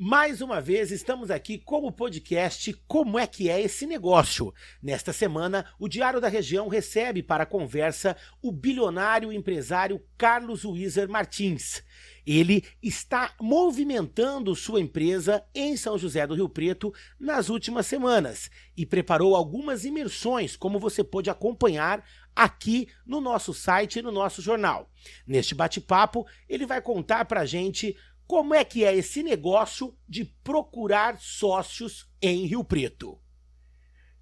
Mais 0.00 0.40
uma 0.40 0.60
vez, 0.60 0.92
estamos 0.92 1.28
aqui 1.28 1.58
com 1.58 1.84
o 1.84 1.90
podcast 1.90 2.72
Como 2.86 3.18
é 3.18 3.26
que 3.26 3.50
é 3.50 3.60
esse 3.60 3.84
negócio? 3.84 4.54
Nesta 4.80 5.12
semana, 5.12 5.66
o 5.76 5.88
Diário 5.88 6.20
da 6.20 6.28
Região 6.28 6.68
recebe 6.68 7.20
para 7.20 7.44
conversa 7.44 8.16
o 8.40 8.52
bilionário 8.52 9.32
empresário 9.32 10.00
Carlos 10.16 10.64
Weiser 10.64 11.08
Martins. 11.08 11.82
Ele 12.24 12.62
está 12.80 13.34
movimentando 13.40 14.54
sua 14.54 14.80
empresa 14.80 15.42
em 15.52 15.76
São 15.76 15.98
José 15.98 16.24
do 16.28 16.34
Rio 16.34 16.48
Preto 16.48 16.94
nas 17.18 17.48
últimas 17.48 17.84
semanas 17.86 18.48
e 18.76 18.86
preparou 18.86 19.34
algumas 19.34 19.84
imersões, 19.84 20.54
como 20.54 20.78
você 20.78 21.02
pode 21.02 21.28
acompanhar 21.28 22.04
aqui 22.36 22.86
no 23.04 23.20
nosso 23.20 23.52
site 23.52 23.98
e 23.98 24.02
no 24.02 24.12
nosso 24.12 24.40
jornal. 24.40 24.88
Neste 25.26 25.56
bate-papo, 25.56 26.24
ele 26.48 26.66
vai 26.66 26.80
contar 26.80 27.24
para 27.24 27.44
gente 27.44 27.96
como 28.28 28.54
é 28.54 28.62
que 28.62 28.84
é 28.84 28.94
esse 28.94 29.22
negócio 29.22 29.96
de 30.06 30.26
procurar 30.44 31.18
sócios 31.18 32.06
em 32.20 32.44
Rio 32.44 32.62
Preto? 32.62 33.18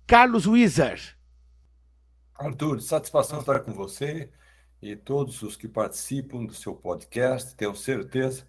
Carlos 0.06 0.46
Wizard. 0.46 1.18
Arthur, 2.32 2.80
satisfação 2.80 3.40
estar 3.40 3.58
com 3.60 3.72
você 3.72 4.30
e 4.80 4.94
todos 4.94 5.42
os 5.42 5.56
que 5.56 5.66
participam 5.66 6.44
do 6.44 6.54
seu 6.54 6.72
podcast. 6.72 7.56
Tenho 7.56 7.74
certeza 7.74 8.46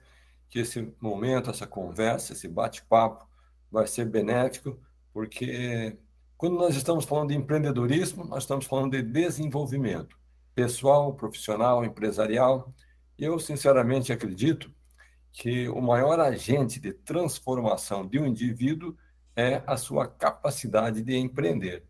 que 0.47 0.59
esse 0.59 0.93
momento, 1.01 1.49
essa 1.49 1.65
conversa, 1.65 2.33
esse 2.33 2.47
bate-papo 2.47 3.27
vai 3.71 3.87
ser 3.87 4.05
benéfico, 4.05 4.79
porque 5.11 5.97
quando 6.37 6.55
nós 6.55 6.75
estamos 6.75 7.03
falando 7.03 7.29
de 7.29 7.35
empreendedorismo, 7.35 8.23
nós 8.25 8.43
estamos 8.43 8.67
falando 8.67 8.91
de 8.91 9.01
desenvolvimento 9.01 10.15
pessoal, 10.53 11.15
profissional, 11.15 11.83
empresarial. 11.83 12.71
Eu, 13.17 13.39
sinceramente, 13.39 14.13
acredito 14.13 14.71
que 15.31 15.67
o 15.69 15.81
maior 15.81 16.19
agente 16.19 16.79
de 16.79 16.91
transformação 16.91 18.07
de 18.07 18.19
um 18.19 18.25
indivíduo 18.25 18.95
é 19.35 19.61
a 19.67 19.77
sua 19.77 20.07
capacidade 20.07 21.03
de 21.03 21.15
empreender. 21.15 21.83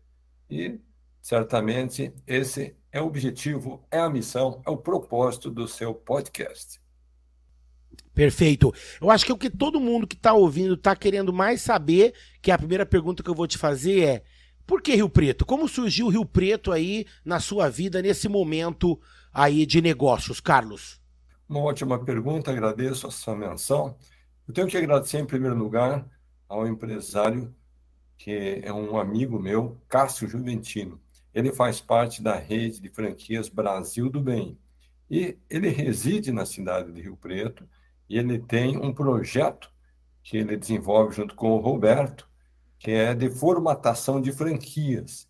E, 0.50 0.78
certamente, 1.22 2.12
esse 2.26 2.76
é 2.92 3.00
o 3.00 3.06
objetivo, 3.06 3.82
é 3.90 3.98
a 3.98 4.10
missão, 4.10 4.62
é 4.66 4.70
o 4.70 4.76
propósito 4.76 5.50
do 5.50 5.66
seu 5.66 5.94
podcast. 5.94 6.80
Perfeito. 8.14 8.74
Eu 9.00 9.10
acho 9.10 9.24
que 9.24 9.32
o 9.32 9.38
que 9.38 9.48
todo 9.48 9.80
mundo 9.80 10.06
que 10.06 10.16
está 10.16 10.32
ouvindo 10.32 10.74
está 10.74 10.94
querendo 10.94 11.32
mais 11.32 11.62
saber, 11.62 12.14
que 12.42 12.50
a 12.50 12.58
primeira 12.58 12.84
pergunta 12.84 13.22
que 13.22 13.30
eu 13.30 13.34
vou 13.34 13.46
te 13.46 13.56
fazer 13.56 14.02
é: 14.02 14.24
por 14.66 14.82
que 14.82 14.94
Rio 14.94 15.08
Preto? 15.08 15.46
Como 15.46 15.68
surgiu 15.68 16.06
o 16.06 16.10
Rio 16.10 16.26
Preto 16.26 16.72
aí 16.72 17.06
na 17.24 17.40
sua 17.40 17.70
vida 17.70 18.02
nesse 18.02 18.28
momento 18.28 19.00
aí 19.32 19.64
de 19.64 19.80
negócios, 19.80 20.40
Carlos? 20.40 21.00
Uma 21.48 21.60
ótima 21.60 21.98
pergunta, 22.04 22.50
agradeço 22.50 23.06
a 23.06 23.10
sua 23.10 23.34
menção. 23.34 23.96
Eu 24.46 24.52
tenho 24.52 24.68
que 24.68 24.76
agradecer, 24.76 25.18
em 25.18 25.24
primeiro 25.24 25.56
lugar, 25.56 26.06
ao 26.46 26.66
empresário, 26.66 27.54
que 28.18 28.60
é 28.62 28.70
um 28.70 28.98
amigo 28.98 29.38
meu, 29.40 29.80
Cássio 29.88 30.28
Juventino. 30.28 31.00
Ele 31.32 31.50
faz 31.50 31.80
parte 31.80 32.22
da 32.22 32.36
rede 32.36 32.80
de 32.82 32.90
franquias 32.90 33.48
Brasil 33.48 34.10
do 34.10 34.20
Bem. 34.20 34.58
E 35.10 35.38
ele 35.48 35.70
reside 35.70 36.30
na 36.32 36.44
cidade 36.44 36.92
de 36.92 37.00
Rio 37.00 37.16
Preto 37.16 37.66
e 38.08 38.18
ele 38.18 38.38
tem 38.38 38.76
um 38.76 38.92
projeto 38.92 39.72
que 40.22 40.36
ele 40.36 40.54
desenvolve 40.54 41.16
junto 41.16 41.34
com 41.34 41.52
o 41.52 41.60
Roberto, 41.60 42.28
que 42.78 42.90
é 42.90 43.14
de 43.14 43.30
formatação 43.30 44.20
de 44.20 44.32
franquias. 44.32 45.26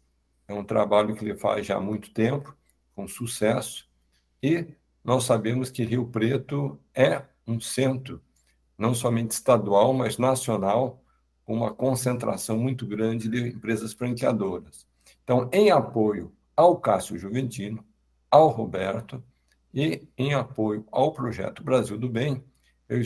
É 0.48 0.54
um 0.54 0.64
trabalho 0.64 1.14
que 1.14 1.24
ele 1.24 1.36
faz 1.36 1.64
já 1.64 1.76
há 1.76 1.80
muito 1.80 2.12
tempo, 2.12 2.56
com 2.96 3.06
sucesso, 3.06 3.88
e 4.42 4.66
nós 5.08 5.24
sabemos 5.24 5.70
que 5.70 5.86
Rio 5.86 6.06
Preto 6.06 6.78
é 6.94 7.22
um 7.46 7.58
centro, 7.58 8.20
não 8.76 8.92
somente 8.92 9.30
estadual, 9.30 9.94
mas 9.94 10.18
nacional, 10.18 11.02
com 11.46 11.54
uma 11.54 11.72
concentração 11.72 12.58
muito 12.58 12.86
grande 12.86 13.26
de 13.26 13.48
empresas 13.48 13.94
franqueadoras. 13.94 14.86
Então, 15.24 15.48
em 15.50 15.70
apoio 15.70 16.30
ao 16.54 16.78
Cássio 16.78 17.16
Juventino, 17.16 17.82
ao 18.30 18.48
Roberto 18.48 19.24
e 19.72 20.06
em 20.14 20.34
apoio 20.34 20.86
ao 20.92 21.10
projeto 21.10 21.64
Brasil 21.64 21.96
do 21.96 22.10
Bem, 22.10 22.44
eu, 22.86 23.00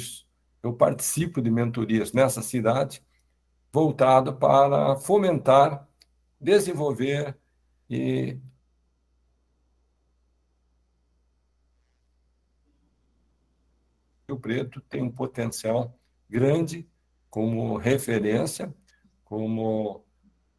eu 0.61 0.73
participo 0.73 1.41
de 1.41 1.53
mentorias 1.53 2.13
nessa 2.13 2.43
cidade, 2.43 3.01
voltado 3.73 4.35
para 4.35 4.97
fomentar, 4.97 5.89
desenvolver 6.41 7.39
e 7.89 8.41
Rio 14.33 14.39
Preto 14.39 14.81
tem 14.81 15.03
um 15.03 15.11
potencial 15.11 15.99
grande 16.29 16.89
como 17.29 17.77
referência, 17.77 18.75
como 19.25 20.05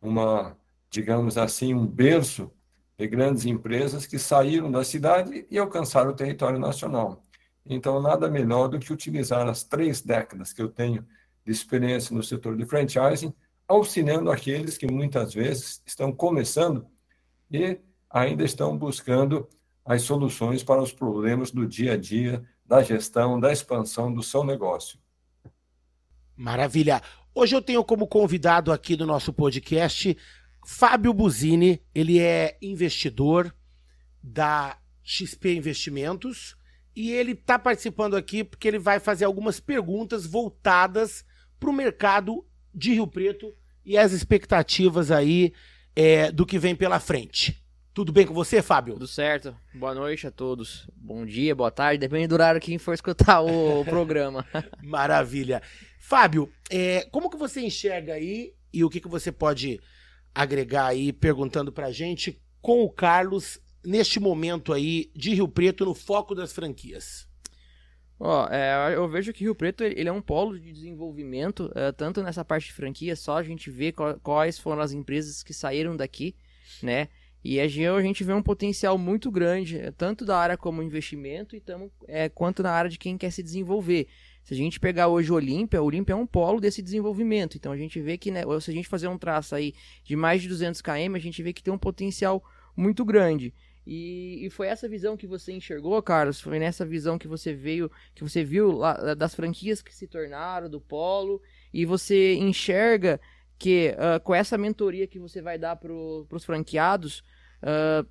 uma, 0.01 0.57
digamos 0.89 1.37
assim, 1.37 1.73
um 1.73 1.85
berço 1.85 2.51
de 2.97 3.07
grandes 3.07 3.45
empresas 3.45 4.05
que 4.05 4.19
saíram 4.19 4.71
da 4.71 4.83
cidade 4.83 5.45
e 5.49 5.57
alcançaram 5.57 6.11
o 6.11 6.15
território 6.15 6.59
nacional. 6.59 7.23
Então, 7.65 8.01
nada 8.01 8.29
melhor 8.29 8.67
do 8.67 8.79
que 8.79 8.93
utilizar 8.93 9.47
as 9.47 9.63
três 9.63 10.01
décadas 10.01 10.53
que 10.53 10.61
eu 10.61 10.69
tenho 10.69 11.05
de 11.45 11.51
experiência 11.51 12.15
no 12.15 12.21
setor 12.21 12.55
de 12.55 12.65
franchising, 12.65 13.33
auxiliando 13.67 14.29
aqueles 14.29 14.77
que 14.77 14.91
muitas 14.91 15.33
vezes 15.33 15.81
estão 15.85 16.11
começando 16.11 16.85
e 17.49 17.79
ainda 18.09 18.43
estão 18.43 18.77
buscando 18.77 19.47
as 19.85 20.03
soluções 20.03 20.63
para 20.63 20.81
os 20.81 20.93
problemas 20.93 21.51
do 21.51 21.65
dia 21.67 21.93
a 21.93 21.97
dia 21.97 22.43
da 22.65 22.81
gestão, 22.81 23.39
da 23.39 23.51
expansão 23.51 24.13
do 24.13 24.23
seu 24.23 24.43
negócio. 24.43 24.97
Maravilha. 26.35 27.01
Hoje 27.35 27.55
eu 27.55 27.61
tenho 27.61 27.83
como 27.83 28.07
convidado 28.07 28.71
aqui 28.71 28.95
do 28.95 29.05
nosso 29.05 29.33
podcast 29.33 30.15
Fábio 30.65 31.13
Buzini. 31.13 31.81
Ele 31.93 32.19
é 32.19 32.57
investidor 32.61 33.53
da 34.21 34.77
XP 35.03 35.55
Investimentos 35.55 36.55
e 36.95 37.11
ele 37.11 37.33
está 37.33 37.57
participando 37.59 38.15
aqui 38.15 38.43
porque 38.43 38.67
ele 38.67 38.79
vai 38.79 38.99
fazer 38.99 39.25
algumas 39.25 39.59
perguntas 39.59 40.25
voltadas 40.25 41.25
para 41.59 41.69
o 41.69 41.73
mercado 41.73 42.45
de 42.73 42.93
Rio 42.93 43.07
Preto 43.07 43.53
e 43.85 43.97
as 43.97 44.11
expectativas 44.11 45.11
aí 45.11 45.53
é, 45.95 46.31
do 46.31 46.45
que 46.45 46.57
vem 46.57 46.75
pela 46.75 46.99
frente. 46.99 47.62
Tudo 47.93 48.11
bem 48.11 48.25
com 48.25 48.33
você, 48.33 48.59
Fábio? 48.59 48.95
Tudo 48.95 49.05
certo. 49.05 49.55
Boa 49.71 49.93
noite 49.93 50.25
a 50.25 50.31
todos. 50.31 50.89
Bom 50.95 51.23
dia, 51.23 51.53
boa 51.53 51.69
tarde, 51.69 51.99
depende 51.99 52.25
do 52.25 52.33
horário 52.33 52.59
que 52.59 52.71
quem 52.71 52.79
for 52.79 52.91
escutar 52.91 53.39
o, 53.41 53.85
programa. 53.85 54.43
Maravilha. 54.81 55.61
Fábio, 55.99 56.51
é, 56.71 57.07
como 57.11 57.29
que 57.29 57.37
você 57.37 57.61
enxerga 57.61 58.15
aí 58.15 58.55
e 58.73 58.83
o 58.83 58.89
que, 58.89 58.99
que 58.99 59.07
você 59.07 59.31
pode 59.31 59.79
agregar 60.33 60.87
aí 60.87 61.13
perguntando 61.13 61.71
pra 61.71 61.91
gente 61.91 62.41
com 62.63 62.81
o 62.81 62.89
Carlos 62.89 63.59
neste 63.85 64.19
momento 64.19 64.73
aí 64.73 65.11
de 65.15 65.35
Rio 65.35 65.47
Preto 65.47 65.85
no 65.85 65.93
foco 65.93 66.33
das 66.33 66.51
franquias? 66.51 67.27
Ó, 68.19 68.47
é, 68.49 68.95
eu 68.95 69.07
vejo 69.07 69.31
que 69.31 69.43
Rio 69.43 69.53
Preto 69.53 69.83
ele 69.83 70.09
é 70.09 70.11
um 70.11 70.21
polo 70.21 70.59
de 70.59 70.73
desenvolvimento, 70.73 71.71
é, 71.75 71.91
tanto 71.91 72.23
nessa 72.23 72.43
parte 72.43 72.65
de 72.65 72.73
franquia, 72.73 73.15
só 73.15 73.37
a 73.37 73.43
gente 73.43 73.69
vê 73.69 73.93
quais 74.23 74.57
foram 74.57 74.81
as 74.81 74.93
empresas 74.93 75.43
que 75.43 75.53
saíram 75.53 75.95
daqui, 75.95 76.35
né? 76.81 77.07
E 77.43 77.59
a 77.59 77.67
gente 77.67 78.23
vê 78.23 78.31
um 78.31 78.41
potencial 78.41 78.97
muito 78.97 79.29
grande, 79.29 79.77
eh, 79.77 79.91
tanto 79.91 80.23
da 80.23 80.37
área 80.37 80.55
como 80.55 80.81
investimento 80.81 81.55
e 81.55 81.59
tamo, 81.59 81.91
é, 82.07 82.29
quanto 82.29 82.63
na 82.63 82.71
área 82.71 82.89
de 82.89 82.97
quem 82.97 83.17
quer 83.17 83.31
se 83.31 83.43
desenvolver. 83.43 84.07
Se 84.43 84.53
a 84.53 84.57
gente 84.57 84.79
pegar 84.79 85.09
hoje 85.09 85.29
o 85.29 85.35
Olímpia, 85.35 85.81
o 85.81 85.85
Olímpia 85.85 86.13
é 86.13 86.15
um 86.15 86.25
polo 86.25 86.61
desse 86.61 86.81
desenvolvimento. 86.81 87.57
Então 87.57 87.71
a 87.73 87.77
gente 87.77 87.99
vê 88.01 88.17
que, 88.17 88.31
né, 88.31 88.43
se 88.61 88.71
a 88.71 88.73
gente 88.73 88.87
fazer 88.87 89.09
um 89.09 89.17
traço 89.17 89.55
aí 89.55 89.73
de 90.05 90.15
mais 90.15 90.41
de 90.41 90.47
200 90.47 90.81
km, 90.81 91.15
a 91.15 91.19
gente 91.19 91.43
vê 91.43 91.51
que 91.51 91.61
tem 91.61 91.73
um 91.73 91.77
potencial 91.77 92.41
muito 92.77 93.03
grande. 93.03 93.53
E, 93.85 94.45
e, 94.45 94.49
foi 94.49 94.67
essa 94.67 94.87
visão 94.87 95.17
que 95.17 95.27
você 95.27 95.51
enxergou, 95.51 96.01
Carlos? 96.01 96.39
Foi 96.39 96.57
nessa 96.57 96.85
visão 96.85 97.17
que 97.17 97.27
você 97.27 97.53
veio, 97.53 97.91
que 98.15 98.23
você 98.23 98.41
viu 98.41 98.71
lá, 98.71 99.13
das 99.13 99.35
franquias 99.35 99.81
que 99.81 99.93
se 99.93 100.07
tornaram, 100.07 100.69
do 100.69 100.79
polo, 100.79 101.41
e 101.73 101.85
você 101.85 102.35
enxerga 102.35 103.19
que 103.57 103.93
uh, 103.93 104.21
com 104.21 104.33
essa 104.33 104.57
mentoria 104.57 105.05
que 105.05 105.19
você 105.19 105.41
vai 105.41 105.57
dar 105.57 105.75
para 105.75 105.91
os 105.91 106.45
franqueados, 106.45 107.23
uh, 107.63 108.07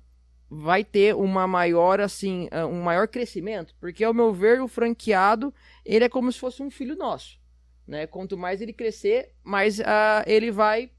vai 0.49 0.83
ter 0.83 1.15
uma 1.15 1.47
maior, 1.47 2.01
assim, 2.01 2.49
uh, 2.51 2.67
um 2.67 2.81
maior 2.81 3.07
crescimento, 3.07 3.73
porque 3.79 4.03
ao 4.03 4.13
meu 4.13 4.33
ver 4.33 4.61
o 4.61 4.67
franqueado 4.67 5.53
ele 5.85 6.03
é 6.03 6.09
como 6.09 6.31
se 6.31 6.39
fosse 6.39 6.61
um 6.61 6.69
filho 6.69 6.95
nosso, 6.95 7.39
né? 7.87 8.05
Quanto 8.07 8.37
mais 8.37 8.61
ele 8.61 8.73
crescer, 8.73 9.31
mais 9.43 9.79
ele 10.25 10.51
vai, 10.51 10.91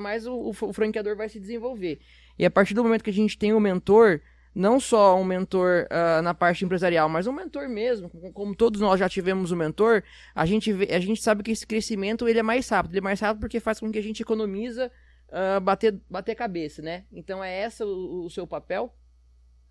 mais 0.00 0.26
o, 0.26 0.50
o, 0.50 0.72
franqueador 0.72 1.16
vai 1.16 1.28
se 1.28 1.38
desenvolver. 1.40 2.00
E 2.38 2.46
a 2.46 2.50
partir 2.50 2.74
do 2.74 2.82
momento 2.82 3.04
que 3.04 3.10
a 3.10 3.12
gente 3.12 3.36
tem 3.36 3.52
o 3.52 3.56
um 3.56 3.60
mentor, 3.60 4.20
não 4.54 4.78
só 4.78 5.18
um 5.18 5.24
mentor 5.24 5.86
uh, 5.86 6.22
na 6.22 6.34
parte 6.34 6.64
empresarial, 6.64 7.08
mas 7.08 7.26
um 7.26 7.32
mentor 7.32 7.68
mesmo, 7.68 8.10
como 8.34 8.54
todos 8.54 8.80
nós 8.80 9.00
já 9.00 9.08
tivemos 9.08 9.50
um 9.50 9.56
mentor, 9.56 10.02
a 10.34 10.44
gente, 10.44 10.72
vê, 10.72 10.94
a 10.94 11.00
gente 11.00 11.22
sabe 11.22 11.42
que 11.42 11.50
esse 11.50 11.66
crescimento 11.66 12.28
ele 12.28 12.38
é 12.38 12.42
mais 12.42 12.68
rápido. 12.68 12.92
Ele 12.92 12.98
é 12.98 13.02
mais 13.02 13.20
rápido 13.20 13.40
porque 13.40 13.60
faz 13.60 13.80
com 13.80 13.90
que 13.90 13.98
a 13.98 14.02
gente 14.02 14.22
economiza 14.22 14.90
uh, 15.32 15.60
bater, 15.60 15.98
bater 16.08 16.34
cabeça, 16.34 16.82
né? 16.82 17.04
Então 17.10 17.42
é 17.42 17.64
esse 17.64 17.82
o, 17.82 18.24
o 18.24 18.30
seu 18.30 18.46
papel? 18.46 18.94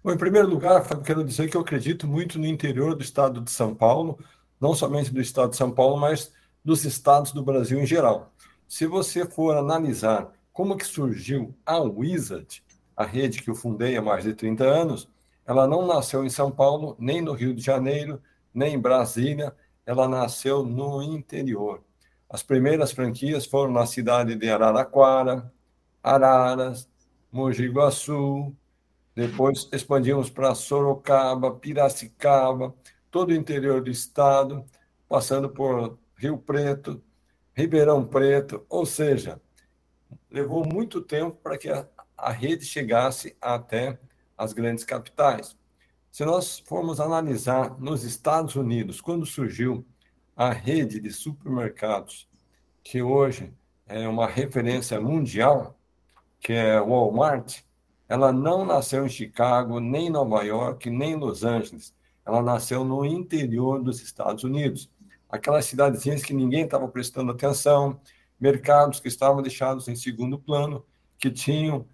Bom, 0.03 0.11
em 0.11 0.17
primeiro 0.17 0.49
lugar, 0.49 0.83
quero 1.03 1.23
dizer 1.23 1.49
que 1.49 1.55
eu 1.55 1.61
acredito 1.61 2.07
muito 2.07 2.39
no 2.39 2.47
interior 2.47 2.95
do 2.95 3.03
estado 3.03 3.39
de 3.39 3.51
São 3.51 3.75
Paulo, 3.75 4.19
não 4.59 4.73
somente 4.73 5.13
do 5.13 5.21
estado 5.21 5.51
de 5.51 5.57
São 5.57 5.71
Paulo, 5.71 5.95
mas 5.97 6.33
dos 6.65 6.83
estados 6.85 7.31
do 7.31 7.43
Brasil 7.43 7.79
em 7.79 7.85
geral. 7.85 8.33
Se 8.67 8.87
você 8.87 9.25
for 9.25 9.55
analisar 9.55 10.31
como 10.51 10.75
que 10.75 10.85
surgiu 10.85 11.55
a 11.65 11.79
Wizard, 11.79 12.63
a 12.95 13.05
rede 13.05 13.41
que 13.41 13.49
eu 13.49 13.55
fundei 13.55 13.95
há 13.95 14.01
mais 14.01 14.23
de 14.23 14.33
30 14.33 14.63
anos, 14.63 15.07
ela 15.45 15.67
não 15.67 15.85
nasceu 15.85 16.23
em 16.25 16.29
São 16.29 16.51
Paulo, 16.51 16.95
nem 16.99 17.21
no 17.21 17.33
Rio 17.33 17.53
de 17.53 17.61
Janeiro, 17.61 18.21
nem 18.53 18.75
em 18.75 18.79
Brasília, 18.79 19.55
ela 19.85 20.07
nasceu 20.07 20.63
no 20.63 21.01
interior. 21.01 21.83
As 22.31 22.41
primeiras 22.41 22.93
franquias 22.93 23.45
foram 23.45 23.73
na 23.73 23.85
cidade 23.85 24.35
de 24.35 24.49
Araraquara, 24.49 25.51
Araras, 26.01 26.87
Mogi 27.29 27.67
Guaçu, 27.67 28.55
depois 29.13 29.67
expandimos 29.73 30.29
para 30.29 30.55
Sorocaba, 30.55 31.53
Piracicaba, 31.53 32.73
todo 33.11 33.31
o 33.31 33.35
interior 33.35 33.81
do 33.81 33.89
estado, 33.89 34.63
passando 35.09 35.49
por 35.49 35.99
Rio 36.15 36.37
Preto, 36.37 37.03
Ribeirão 37.53 38.05
Preto, 38.05 38.65
ou 38.69 38.85
seja, 38.85 39.41
levou 40.29 40.65
muito 40.65 41.01
tempo 41.01 41.35
para 41.43 41.57
que 41.57 41.67
a, 41.67 41.85
a 42.17 42.31
rede 42.31 42.63
chegasse 42.63 43.35
até 43.41 43.99
as 44.37 44.53
grandes 44.53 44.85
capitais. 44.85 45.57
Se 46.09 46.23
nós 46.23 46.59
formos 46.59 47.01
analisar 47.01 47.77
nos 47.77 48.05
Estados 48.05 48.55
Unidos, 48.55 49.01
quando 49.01 49.25
surgiu 49.25 49.85
a 50.41 50.49
rede 50.49 50.99
de 50.99 51.11
supermercados, 51.11 52.27
que 52.83 52.99
hoje 52.99 53.53
é 53.85 54.07
uma 54.07 54.25
referência 54.25 54.99
mundial, 54.99 55.77
que 56.39 56.51
é 56.51 56.81
Walmart, 56.81 57.59
ela 58.09 58.33
não 58.33 58.65
nasceu 58.65 59.05
em 59.05 59.09
Chicago, 59.09 59.79
nem 59.79 60.07
em 60.07 60.09
Nova 60.09 60.41
York, 60.41 60.89
nem 60.89 61.11
em 61.11 61.15
Los 61.15 61.43
Angeles. 61.43 61.93
Ela 62.25 62.41
nasceu 62.41 62.83
no 62.83 63.05
interior 63.05 63.83
dos 63.83 64.01
Estados 64.01 64.43
Unidos. 64.43 64.89
Aquelas 65.29 65.65
cidadezinhas 65.65 66.23
que 66.23 66.33
ninguém 66.33 66.63
estava 66.63 66.87
prestando 66.87 67.31
atenção, 67.33 68.01
mercados 68.39 68.99
que 68.99 69.09
estavam 69.09 69.43
deixados 69.43 69.87
em 69.87 69.95
segundo 69.95 70.39
plano, 70.39 70.83
que 71.19 71.29
tinham 71.29 71.85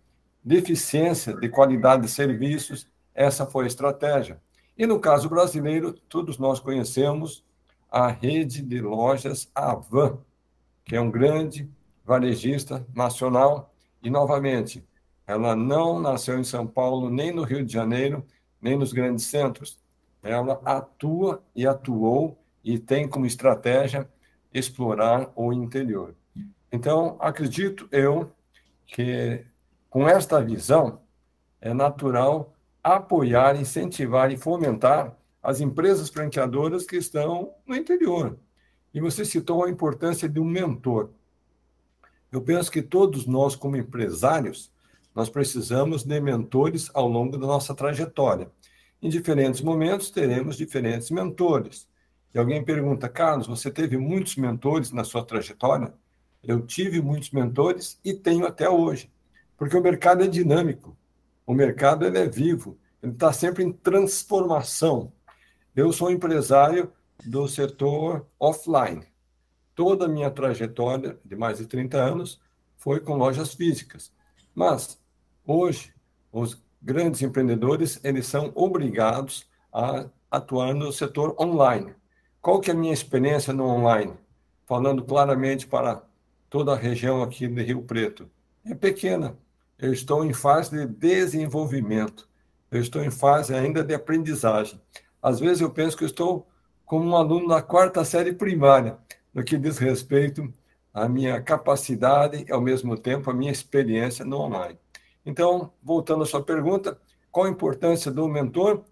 deficiência 0.42 1.36
de 1.36 1.50
qualidade 1.50 2.04
de 2.04 2.10
serviços, 2.10 2.88
essa 3.14 3.46
foi 3.46 3.66
a 3.66 3.68
estratégia. 3.68 4.42
E 4.78 4.88
no 4.88 5.02
caso 5.02 5.28
brasileiro, 5.28 5.92
todos 5.92 6.38
nós 6.38 6.62
conhecemos 6.62 7.46
a 7.90 8.08
rede 8.08 8.62
de 8.62 8.82
lojas 8.82 9.50
Avan, 9.54 10.20
que 10.86 10.96
é 10.96 11.02
um 11.02 11.12
grande 11.12 11.70
varejista 12.06 12.86
nacional, 12.94 13.74
e 14.02 14.10
novamente, 14.10 14.86
ela 15.26 15.56
não 15.56 16.00
nasceu 16.00 16.40
em 16.40 16.44
São 16.44 16.66
Paulo, 16.66 17.10
nem 17.10 17.32
no 17.32 17.44
Rio 17.44 17.66
de 17.66 17.74
Janeiro, 17.74 18.26
nem 18.62 18.78
nos 18.78 18.94
grandes 18.94 19.26
centros. 19.26 19.78
Ela 20.24 20.62
atua 20.64 21.44
e 21.56 21.68
atuou 21.68 22.38
e 22.64 22.80
tem 22.80 23.08
como 23.08 23.26
estratégia 23.26 24.10
explorar 24.54 25.30
o 25.36 25.52
interior. 25.52 26.16
Então, 26.72 27.18
acredito 27.20 27.88
eu 27.92 28.32
que 28.86 29.46
com 29.90 30.08
esta 30.08 30.42
visão, 30.42 31.02
é 31.60 31.74
natural 31.74 32.54
apoiar, 32.84 33.56
incentivar 33.56 34.32
e 34.32 34.38
fomentar 34.38 35.18
as 35.42 35.62
empresas 35.62 36.10
franqueadoras 36.10 36.86
que 36.86 36.98
estão 36.98 37.54
no 37.66 37.76
interior. 37.76 38.38
E 38.94 39.00
você 39.00 39.24
citou 39.24 39.64
a 39.64 39.70
importância 39.70 40.28
de 40.28 40.40
um 40.40 40.46
mentor. 40.46 41.10
Eu 42.32 42.42
penso 42.42 42.72
que 42.72 42.82
todos 42.82 43.26
nós, 43.26 43.56
como 43.56 43.78
empresários, 43.78 44.72
nós 45.16 45.30
precisamos 45.30 46.04
de 46.04 46.20
mentores 46.20 46.92
ao 46.94 47.08
longo 47.08 47.38
da 47.38 47.48
nossa 47.48 47.74
trajetória. 47.74 48.52
Em 49.02 49.10
diferentes 49.10 49.62
momentos, 49.62 50.10
teremos 50.10 50.58
diferentes 50.58 51.10
mentores. 51.10 51.88
E 52.34 52.40
alguém 52.40 52.64
pergunta, 52.64 53.08
Carlos, 53.08 53.48
você 53.48 53.72
teve 53.72 53.98
muitos 53.98 54.36
mentores 54.36 54.92
na 54.92 55.04
sua 55.04 55.24
trajetória? 55.24 55.94
Eu 56.44 56.62
tive 56.62 57.02
muitos 57.02 57.32
mentores 57.32 58.00
e 58.04 58.14
tenho 58.14 58.46
até 58.46 58.70
hoje. 58.70 59.12
Porque 59.58 59.76
o 59.76 59.82
mercado 59.82 60.24
é 60.24 60.28
dinâmico, 60.28 60.96
o 61.46 61.54
mercado 61.54 62.06
ele 62.06 62.20
é 62.20 62.28
vivo, 62.28 62.78
ele 63.02 63.14
está 63.14 63.34
sempre 63.34 63.64
em 63.64 63.72
transformação. 63.72 65.12
Eu 65.78 65.94
sou 65.94 66.10
empresário 66.10 66.92
do 67.24 67.48
setor 67.48 68.26
offline. 68.40 69.06
Toda 69.76 70.06
a 70.06 70.08
minha 70.08 70.32
trajetória 70.32 71.20
de 71.24 71.36
mais 71.36 71.60
de 71.60 71.68
30 71.68 72.00
anos 72.00 72.42
foi 72.78 73.00
com 73.00 73.16
lojas 73.16 73.54
físicas. 73.54 74.12
Mas 74.56 75.00
hoje 75.46 75.94
os 76.32 76.60
grandes 76.82 77.22
empreendedores 77.22 78.00
eles 78.04 78.26
são 78.26 78.52
obrigados 78.56 79.48
a 79.72 80.10
atuar 80.32 80.74
no 80.74 80.92
setor 80.92 81.36
online. 81.40 81.94
Qual 82.42 82.60
que 82.60 82.72
é 82.72 82.74
a 82.74 82.78
minha 82.78 82.92
experiência 82.92 83.54
no 83.54 83.66
online? 83.66 84.16
Falando 84.66 85.04
claramente 85.04 85.68
para 85.68 86.02
toda 86.50 86.74
a 86.74 86.76
região 86.76 87.22
aqui 87.22 87.48
de 87.48 87.62
Rio 87.62 87.84
Preto. 87.84 88.28
É 88.66 88.74
pequena, 88.74 89.38
eu 89.78 89.94
estou 89.94 90.26
em 90.26 90.34
fase 90.34 90.72
de 90.72 90.88
desenvolvimento, 90.88 92.28
eu 92.72 92.82
estou 92.82 93.04
em 93.04 93.12
fase 93.12 93.54
ainda 93.54 93.84
de 93.84 93.94
aprendizagem. 93.94 94.82
Às 95.28 95.42
vezes 95.42 95.60
eu 95.60 95.70
penso 95.70 95.98
que 95.98 96.06
estou 96.06 96.48
como 96.86 97.10
um 97.10 97.16
aluno 97.18 97.50
da 97.50 97.62
quarta 97.62 98.06
série 98.06 98.32
primária, 98.32 98.98
no 99.34 99.44
que 99.44 99.58
diz 99.58 99.78
respeito 99.78 100.50
à 100.94 101.10
minha 101.10 101.42
capacidade 101.42 102.46
e, 102.48 102.52
ao 102.52 102.62
mesmo 102.62 102.98
tempo, 102.98 103.30
à 103.30 103.34
minha 103.34 103.52
experiência 103.52 104.24
no 104.24 104.38
online. 104.38 104.80
Então, 105.26 105.74
voltando 105.84 106.24
à 106.24 106.26
sua 106.26 106.42
pergunta, 106.42 106.98
qual 107.30 107.46
a 107.46 107.50
importância 107.50 108.10
do 108.10 108.26
mentor? 108.26 108.86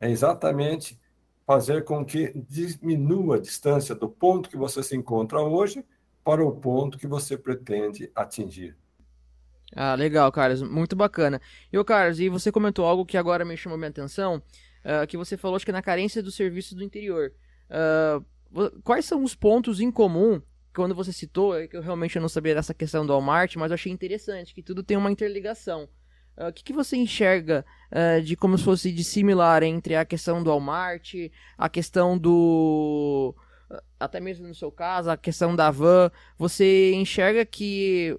É 0.00 0.10
exatamente 0.10 0.98
fazer 1.46 1.84
com 1.84 2.04
que 2.04 2.32
diminua 2.48 3.36
a 3.36 3.40
distância 3.40 3.94
do 3.94 4.08
ponto 4.08 4.50
que 4.50 4.56
você 4.56 4.82
se 4.82 4.96
encontra 4.96 5.38
hoje 5.40 5.84
para 6.24 6.44
o 6.44 6.50
ponto 6.50 6.98
que 6.98 7.06
você 7.06 7.38
pretende 7.38 8.10
atingir. 8.12 8.76
Ah, 9.74 9.94
legal, 9.94 10.30
Carlos, 10.32 10.62
muito 10.62 10.96
bacana. 10.96 11.40
E, 11.72 11.78
ô, 11.78 11.84
Carlos, 11.84 12.18
e 12.18 12.28
você 12.28 12.50
comentou 12.50 12.84
algo 12.84 13.06
que 13.06 13.16
agora 13.16 13.44
me 13.44 13.56
chamou 13.56 13.78
minha 13.78 13.90
atenção, 13.90 14.42
uh, 14.86 15.06
que 15.06 15.16
você 15.16 15.36
falou, 15.36 15.56
acho 15.56 15.66
que 15.66 15.72
na 15.72 15.82
carência 15.82 16.22
dos 16.22 16.34
serviços 16.34 16.72
do 16.72 16.84
interior. 16.84 17.32
Uh, 17.68 18.72
quais 18.82 19.04
são 19.04 19.22
os 19.22 19.34
pontos 19.34 19.80
em 19.80 19.90
comum, 19.90 20.40
quando 20.74 20.94
você 20.94 21.12
citou, 21.12 21.58
é 21.58 21.66
que 21.66 21.76
eu 21.76 21.82
realmente 21.82 22.18
não 22.20 22.28
sabia 22.28 22.54
dessa 22.54 22.72
questão 22.72 23.04
do 23.04 23.12
Walmart, 23.12 23.56
mas 23.56 23.70
eu 23.70 23.74
achei 23.74 23.90
interessante, 23.90 24.54
que 24.54 24.62
tudo 24.62 24.82
tem 24.82 24.96
uma 24.96 25.10
interligação. 25.10 25.88
Ah, 26.36 26.46
o 26.46 26.48
uh, 26.48 26.52
que, 26.52 26.62
que 26.62 26.72
você 26.72 26.96
enxerga 26.96 27.64
uh, 27.90 28.22
de 28.22 28.36
como 28.36 28.58
se 28.58 28.64
fosse 28.64 28.92
de 28.92 29.02
similar 29.02 29.62
entre 29.62 29.96
a 29.96 30.04
questão 30.04 30.42
do 30.42 30.50
Walmart, 30.50 31.14
a 31.56 31.68
questão 31.68 32.18
do. 32.18 33.34
Até 33.98 34.20
mesmo 34.20 34.46
no 34.46 34.54
seu 34.54 34.70
caso, 34.70 35.10
a 35.10 35.16
questão 35.16 35.56
da 35.56 35.70
van. 35.70 36.10
Você 36.38 36.92
enxerga 36.94 37.44
que 37.44 38.16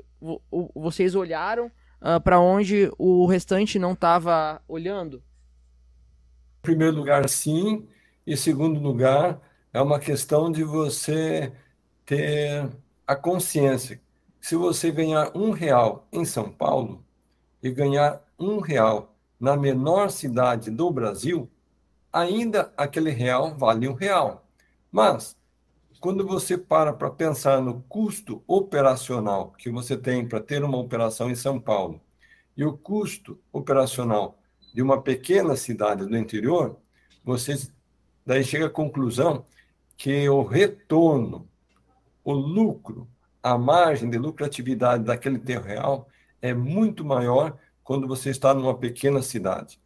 vocês 0.74 1.14
olharam 1.14 1.68
uh, 2.02 2.20
para 2.22 2.40
onde 2.40 2.92
o 2.98 3.28
restante 3.28 3.78
não 3.78 3.94
estava 3.94 4.62
olhando? 4.68 5.24
Primeiro 6.68 6.98
lugar, 6.98 7.30
sim. 7.30 7.88
E 8.26 8.36
segundo 8.36 8.78
lugar, 8.78 9.40
é 9.72 9.82
uma 9.82 10.02
questão 10.02 10.52
de 10.52 10.66
você 10.66 11.54
ter 12.06 12.70
a 13.08 13.16
consciência. 13.16 14.02
Se 14.42 14.54
você 14.58 14.92
ganhar 14.92 15.32
um 15.34 15.52
real 15.52 16.06
em 16.12 16.26
São 16.26 16.52
Paulo 16.52 17.06
e 17.64 17.72
ganhar 17.72 18.22
um 18.38 18.60
real 18.60 19.16
na 19.40 19.56
menor 19.56 20.12
cidade 20.12 20.70
do 20.70 20.92
Brasil, 20.92 21.50
ainda 22.12 22.74
aquele 22.76 23.12
real 23.12 23.56
vale 23.58 23.88
um 23.88 23.94
real. 23.94 24.46
Mas 24.92 25.38
quando 26.02 26.28
você 26.28 26.58
para 26.58 26.92
para 26.92 27.10
pensar 27.10 27.62
no 27.62 27.82
custo 27.84 28.44
operacional 28.46 29.54
que 29.58 29.72
você 29.72 29.96
tem 29.96 30.28
para 30.28 30.42
ter 30.42 30.66
uma 30.66 30.78
operação 30.78 31.32
em 31.32 31.36
São 31.36 31.62
Paulo 31.62 32.02
e 32.58 32.66
o 32.66 32.78
custo 32.78 33.40
operacional 33.54 34.37
de 34.78 34.84
uma 34.84 35.02
pequena 35.02 35.56
cidade 35.56 36.06
do 36.06 36.16
interior, 36.16 36.78
você 37.24 37.56
daí 38.24 38.44
chega 38.44 38.68
à 38.68 38.70
conclusão 38.70 39.44
que 39.98 40.30
o 40.30 40.44
retorno, 40.44 41.50
o 42.24 42.32
lucro, 42.32 43.10
a 43.42 43.58
margem 43.58 44.08
de 44.08 44.20
lucratividade 44.20 45.04
daquele 45.04 45.40
terreno 45.40 45.66
real 45.66 46.08
é 46.40 46.54
muito 46.54 47.04
maior 47.04 47.58
quando 47.84 48.08
você 48.08 48.30
está 48.30 48.54
numa 48.54 48.78
pequena 48.78 49.24
cidade. 49.24 49.82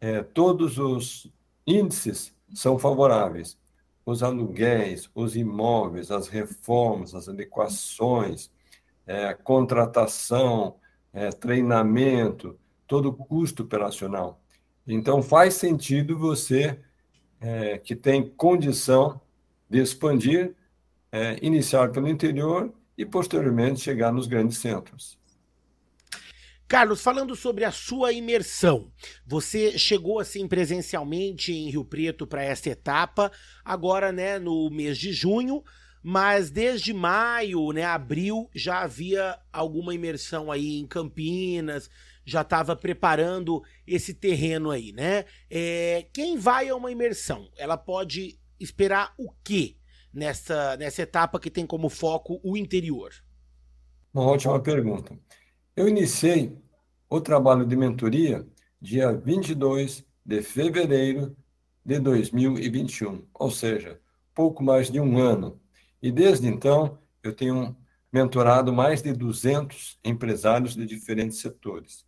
É, 0.00 0.22
todos 0.22 0.78
os 0.78 1.30
índices 1.66 2.34
são 2.54 2.78
favoráveis 2.78 3.58
os 4.06 4.22
aluguéis, 4.22 5.10
os 5.14 5.36
imóveis, 5.36 6.10
as 6.10 6.26
reformas, 6.26 7.14
as 7.14 7.28
adequações, 7.28 8.50
é, 9.06 9.34
contratação, 9.34 10.76
é, 11.12 11.28
treinamento, 11.28 12.58
todo 12.92 13.08
o 13.08 13.14
custo 13.14 13.62
operacional. 13.62 14.38
Então, 14.86 15.22
faz 15.22 15.54
sentido 15.54 16.18
você, 16.18 16.78
é, 17.40 17.78
que 17.78 17.96
tem 17.96 18.28
condição 18.28 19.18
de 19.66 19.78
expandir, 19.80 20.54
é, 21.10 21.38
iniciar 21.40 21.90
pelo 21.90 22.06
interior 22.06 22.70
e, 22.98 23.06
posteriormente, 23.06 23.80
chegar 23.80 24.12
nos 24.12 24.26
grandes 24.26 24.58
centros. 24.58 25.18
Carlos, 26.68 27.00
falando 27.00 27.34
sobre 27.34 27.64
a 27.64 27.72
sua 27.72 28.12
imersão, 28.12 28.92
você 29.26 29.78
chegou 29.78 30.20
assim 30.20 30.46
presencialmente 30.46 31.50
em 31.50 31.70
Rio 31.70 31.86
Preto 31.86 32.26
para 32.26 32.42
esta 32.42 32.68
etapa, 32.68 33.32
agora, 33.64 34.12
né, 34.12 34.38
no 34.38 34.68
mês 34.68 34.98
de 34.98 35.14
junho. 35.14 35.64
mas 36.02 36.50
desde 36.50 36.92
maio, 36.92 37.70
né, 37.72 37.84
abril, 37.84 38.50
já 38.54 38.80
havia 38.82 39.38
alguma 39.52 39.94
imersão 39.94 40.50
aí 40.50 40.76
em 40.76 40.86
Campinas, 40.86 41.88
já 42.24 42.42
estava 42.42 42.76
preparando 42.76 43.62
esse 43.86 44.14
terreno 44.14 44.70
aí, 44.70 44.92
né? 44.92 45.24
É, 45.50 46.06
quem 46.12 46.36
vai 46.36 46.68
a 46.68 46.76
uma 46.76 46.90
imersão, 46.90 47.48
ela 47.56 47.76
pode 47.76 48.38
esperar 48.60 49.12
o 49.18 49.30
quê 49.42 49.76
nessa, 50.12 50.76
nessa 50.76 51.02
etapa 51.02 51.40
que 51.40 51.50
tem 51.50 51.66
como 51.66 51.88
foco 51.88 52.40
o 52.44 52.56
interior? 52.56 53.12
Uma 54.12 54.24
ótima 54.24 54.60
pergunta. 54.60 55.18
Eu 55.74 55.88
iniciei 55.88 56.56
o 57.08 57.20
trabalho 57.20 57.66
de 57.66 57.76
mentoria 57.76 58.46
dia 58.80 59.12
22 59.12 60.04
de 60.24 60.42
fevereiro 60.42 61.36
de 61.84 61.98
2021, 61.98 63.26
ou 63.34 63.50
seja, 63.50 64.00
pouco 64.34 64.62
mais 64.62 64.90
de 64.90 65.00
um 65.00 65.18
ano. 65.18 65.60
E 66.00 66.10
desde 66.10 66.46
então, 66.46 66.98
eu 67.22 67.34
tenho 67.34 67.76
mentorado 68.12 68.72
mais 68.72 69.02
de 69.02 69.12
200 69.12 69.98
empresários 70.04 70.74
de 70.74 70.84
diferentes 70.84 71.38
setores. 71.38 72.04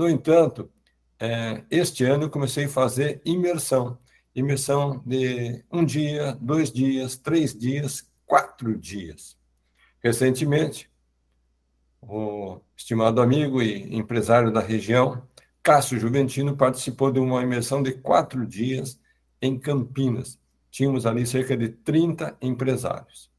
No 0.00 0.08
entanto, 0.08 0.72
é, 1.18 1.62
este 1.70 2.04
ano 2.04 2.24
eu 2.24 2.30
comecei 2.30 2.64
a 2.64 2.68
fazer 2.70 3.20
imersão. 3.22 3.98
Imersão 4.34 5.02
de 5.04 5.62
um 5.70 5.84
dia, 5.84 6.38
dois 6.40 6.72
dias, 6.72 7.18
três 7.18 7.54
dias, 7.54 8.10
quatro 8.24 8.78
dias. 8.78 9.36
Recentemente, 10.02 10.90
o 12.00 12.62
estimado 12.74 13.20
amigo 13.20 13.60
e 13.60 13.94
empresário 13.94 14.50
da 14.50 14.60
região, 14.60 15.22
Cássio 15.62 16.00
Juventino, 16.00 16.56
participou 16.56 17.12
de 17.12 17.20
uma 17.20 17.42
imersão 17.42 17.82
de 17.82 17.92
quatro 17.92 18.46
dias 18.46 18.98
em 19.42 19.58
Campinas. 19.58 20.40
Tínhamos 20.70 21.04
ali 21.04 21.26
cerca 21.26 21.54
de 21.54 21.68
30 21.68 22.38
empresários. 22.40 23.30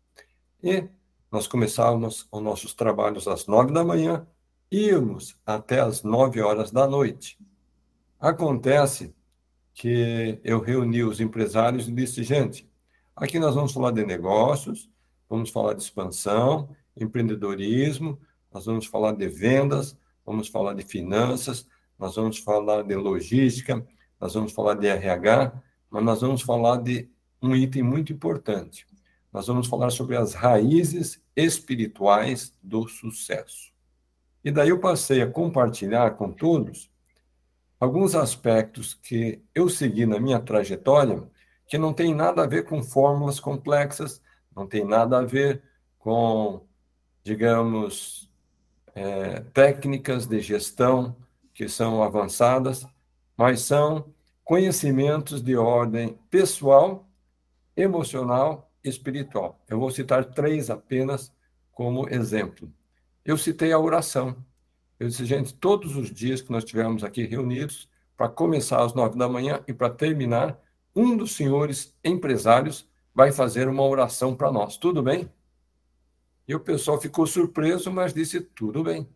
E 0.61 0.87
nós 1.31 1.47
começávamos 1.47 2.27
os 2.31 2.41
nossos 2.43 2.75
trabalhos 2.75 3.27
às 3.27 3.47
nove 3.47 3.73
da 3.73 3.83
manhã, 3.83 4.27
íamos 4.71 5.37
até 5.45 5.81
às 5.81 6.01
nove 6.01 6.41
horas 6.41 6.71
da 6.71 6.87
noite. 6.87 7.37
Acontece 8.19 9.13
que 9.73 10.39
eu 10.43 10.61
reuni 10.61 11.03
os 11.03 11.19
empresários 11.19 11.87
e 11.87 11.91
disse, 11.91 12.23
gente, 12.23 12.69
aqui 13.15 13.37
nós 13.37 13.55
vamos 13.55 13.73
falar 13.73 13.91
de 13.91 14.05
negócios, 14.05 14.89
vamos 15.29 15.49
falar 15.49 15.73
de 15.73 15.81
expansão, 15.81 16.69
empreendedorismo, 16.95 18.19
nós 18.51 18.65
vamos 18.65 18.85
falar 18.85 19.13
de 19.13 19.27
vendas, 19.27 19.97
vamos 20.25 20.47
falar 20.47 20.73
de 20.73 20.83
finanças, 20.83 21.67
nós 21.97 22.15
vamos 22.15 22.37
falar 22.37 22.83
de 22.83 22.95
logística, 22.95 23.85
nós 24.19 24.33
vamos 24.33 24.53
falar 24.53 24.75
de 24.75 24.87
RH, 24.87 25.53
mas 25.89 26.03
nós 26.03 26.21
vamos 26.21 26.41
falar 26.41 26.77
de 26.77 27.09
um 27.41 27.55
item 27.55 27.83
muito 27.83 28.13
importante. 28.13 28.85
Nós 29.33 29.47
vamos 29.47 29.67
falar 29.67 29.89
sobre 29.89 30.15
as 30.15 30.33
raízes 30.33 31.21
espirituais 31.35 32.53
do 32.61 32.87
sucesso. 32.87 33.70
E 34.43 34.51
daí 34.51 34.69
eu 34.69 34.79
passei 34.79 35.21
a 35.21 35.29
compartilhar 35.29 36.11
com 36.11 36.31
todos 36.31 36.89
alguns 37.79 38.15
aspectos 38.15 38.93
que 38.93 39.43
eu 39.55 39.67
segui 39.67 40.05
na 40.05 40.19
minha 40.19 40.39
trajetória 40.39 41.23
que 41.67 41.77
não 41.77 41.93
tem 41.93 42.13
nada 42.13 42.43
a 42.43 42.47
ver 42.47 42.65
com 42.65 42.83
fórmulas 42.83 43.39
complexas, 43.39 44.21
não 44.55 44.67
tem 44.67 44.85
nada 44.85 45.19
a 45.19 45.23
ver 45.23 45.63
com, 45.97 46.65
digamos, 47.23 48.29
é, 48.93 49.39
técnicas 49.53 50.27
de 50.27 50.39
gestão 50.41 51.15
que 51.53 51.69
são 51.69 52.03
avançadas, 52.03 52.85
mas 53.37 53.61
são 53.61 54.13
conhecimentos 54.43 55.41
de 55.41 55.55
ordem 55.55 56.19
pessoal, 56.29 57.07
emocional 57.75 58.69
e 58.83 58.89
espiritual. 58.89 59.59
Eu 59.69 59.79
vou 59.79 59.89
citar 59.89 60.25
três 60.25 60.69
apenas 60.69 61.33
como 61.71 62.09
exemplo. 62.09 62.71
Eu 63.23 63.37
citei 63.37 63.71
a 63.71 63.79
oração. 63.79 64.35
Eu 64.99 65.07
disse, 65.07 65.25
gente, 65.25 65.53
todos 65.53 65.95
os 65.95 66.11
dias 66.11 66.41
que 66.41 66.51
nós 66.51 66.63
estivermos 66.63 67.03
aqui 67.03 67.25
reunidos, 67.25 67.89
para 68.15 68.29
começar 68.29 68.83
às 68.83 68.93
nove 68.93 69.17
da 69.17 69.27
manhã 69.27 69.63
e 69.67 69.73
para 69.73 69.89
terminar, 69.89 70.59
um 70.95 71.17
dos 71.17 71.31
senhores 71.31 71.95
empresários 72.03 72.87
vai 73.13 73.31
fazer 73.31 73.67
uma 73.67 73.83
oração 73.83 74.35
para 74.35 74.51
nós. 74.51 74.77
Tudo 74.77 75.01
bem? 75.01 75.31
E 76.47 76.53
o 76.53 76.59
pessoal 76.59 76.99
ficou 76.99 77.25
surpreso, 77.25 77.91
mas 77.91 78.13
disse: 78.13 78.41
tudo 78.41 78.83
bem. 78.83 79.09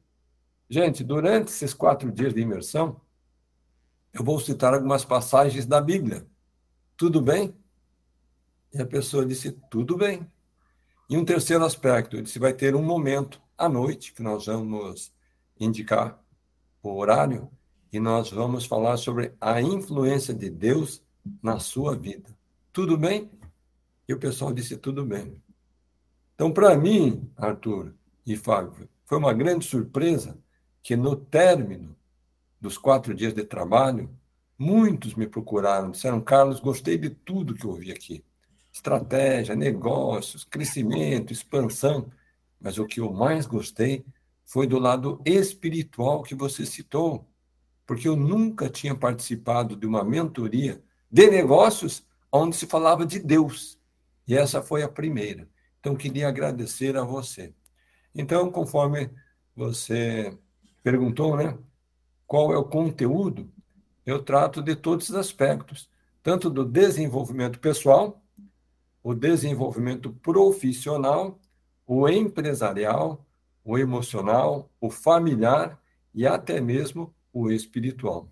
Gente, 0.69 1.03
durante 1.03 1.49
esses 1.49 1.73
quatro 1.73 2.11
dias 2.11 2.33
de 2.33 2.41
imersão, 2.41 2.99
eu 4.13 4.23
vou 4.23 4.39
citar 4.39 4.73
algumas 4.73 5.05
passagens 5.05 5.65
da 5.65 5.79
Bíblia. 5.79 6.25
Tudo 6.97 7.21
bem? 7.21 7.55
E 8.73 8.81
a 8.81 8.85
pessoa 8.85 9.25
disse: 9.25 9.51
tudo 9.69 9.97
bem. 9.97 10.25
E 11.09 11.17
um 11.17 11.25
terceiro 11.25 11.63
aspecto, 11.63 12.15
ele 12.15 12.23
disse: 12.23 12.39
vai 12.39 12.53
ter 12.53 12.75
um 12.75 12.81
momento 12.81 13.39
à 13.57 13.69
noite 13.69 14.13
que 14.13 14.21
nós 14.21 14.45
vamos 14.45 15.13
indicar 15.59 16.19
o 16.83 16.97
horário 16.97 17.49
e 17.91 17.99
nós 17.99 18.29
vamos 18.29 18.65
falar 18.65 18.97
sobre 18.97 19.33
a 19.39 19.61
influência 19.61 20.33
de 20.33 20.49
Deus 20.49 21.01
na 21.41 21.59
sua 21.59 21.95
vida. 21.95 22.29
Tudo 22.71 22.97
bem? 22.97 23.31
E 24.07 24.13
o 24.13 24.19
pessoal 24.19 24.53
disse: 24.53 24.77
tudo 24.77 25.05
bem. 25.05 25.41
Então, 26.35 26.51
para 26.51 26.77
mim, 26.77 27.31
Arthur 27.37 27.93
e 28.25 28.35
Fábio, 28.35 28.89
foi 29.05 29.17
uma 29.17 29.33
grande 29.33 29.65
surpresa 29.65 30.37
que 30.83 30.95
no 30.95 31.15
término 31.15 31.95
dos 32.59 32.77
quatro 32.77 33.13
dias 33.13 33.33
de 33.33 33.43
trabalho, 33.43 34.09
muitos 34.57 35.15
me 35.15 35.27
procuraram, 35.27 35.91
disseram, 35.91 36.19
Carlos, 36.21 36.59
gostei 36.59 36.97
de 36.97 37.09
tudo 37.09 37.53
que 37.53 37.65
eu 37.65 37.71
ouvi 37.71 37.91
aqui. 37.91 38.23
Estratégia, 38.71 39.55
negócios, 39.55 40.43
crescimento, 40.43 41.31
expansão. 41.31 42.11
Mas 42.59 42.77
o 42.77 42.85
que 42.85 42.99
eu 42.99 43.11
mais 43.13 43.45
gostei 43.45 44.05
foi 44.45 44.67
do 44.67 44.79
lado 44.79 45.21
espiritual 45.25 46.23
que 46.23 46.35
você 46.35 46.65
citou. 46.65 47.27
Porque 47.85 48.07
eu 48.07 48.15
nunca 48.15 48.69
tinha 48.69 48.95
participado 48.95 49.75
de 49.75 49.85
uma 49.85 50.03
mentoria 50.03 50.83
de 51.11 51.29
negócios 51.29 52.05
onde 52.31 52.55
se 52.55 52.65
falava 52.65 53.05
de 53.05 53.19
Deus. 53.19 53.79
E 54.27 54.35
essa 54.35 54.61
foi 54.61 54.83
a 54.83 54.89
primeira. 54.89 55.47
Então, 55.79 55.95
queria 55.95 56.27
agradecer 56.27 56.97
a 56.97 57.03
você. 57.03 57.53
Então, 58.13 58.51
conforme 58.51 59.11
você 59.55 60.37
perguntou, 60.83 61.37
né? 61.37 61.57
qual 62.27 62.51
é 62.51 62.57
o 62.57 62.63
conteúdo, 62.63 63.51
eu 64.05 64.21
trato 64.21 64.61
de 64.61 64.75
todos 64.75 65.09
os 65.09 65.15
aspectos, 65.15 65.89
tanto 66.21 66.49
do 66.49 66.65
desenvolvimento 66.65 67.59
pessoal, 67.59 68.21
o 69.03 69.13
desenvolvimento 69.13 70.11
profissional, 70.13 71.39
o 71.85 72.07
empresarial, 72.09 73.25
o 73.63 73.77
emocional, 73.77 74.69
o 74.79 74.89
familiar 74.89 75.79
e 76.13 76.25
até 76.25 76.59
mesmo 76.59 77.13
o 77.31 77.51
espiritual. 77.51 78.31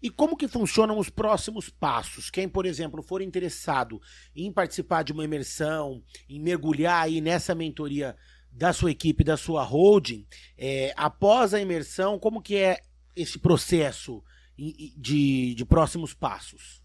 E 0.00 0.10
como 0.10 0.36
que 0.36 0.46
funcionam 0.46 0.98
os 0.98 1.10
próximos 1.10 1.68
passos? 1.68 2.30
Quem, 2.30 2.48
por 2.48 2.66
exemplo, 2.66 3.02
for 3.02 3.20
interessado 3.20 4.00
em 4.34 4.52
participar 4.52 5.02
de 5.02 5.12
uma 5.12 5.24
imersão, 5.24 6.02
em 6.28 6.40
mergulhar 6.40 7.02
aí 7.02 7.20
nessa 7.20 7.54
mentoria 7.54 8.16
da 8.50 8.72
sua 8.72 8.92
equipe, 8.92 9.24
da 9.24 9.36
sua 9.36 9.62
holding, 9.64 10.26
é, 10.56 10.92
após 10.96 11.52
a 11.52 11.60
imersão, 11.60 12.18
como 12.18 12.40
que 12.40 12.56
é 12.56 12.80
esse 13.16 13.38
processo 13.38 14.22
de, 14.56 15.54
de 15.54 15.64
próximos 15.64 16.14
passos? 16.14 16.80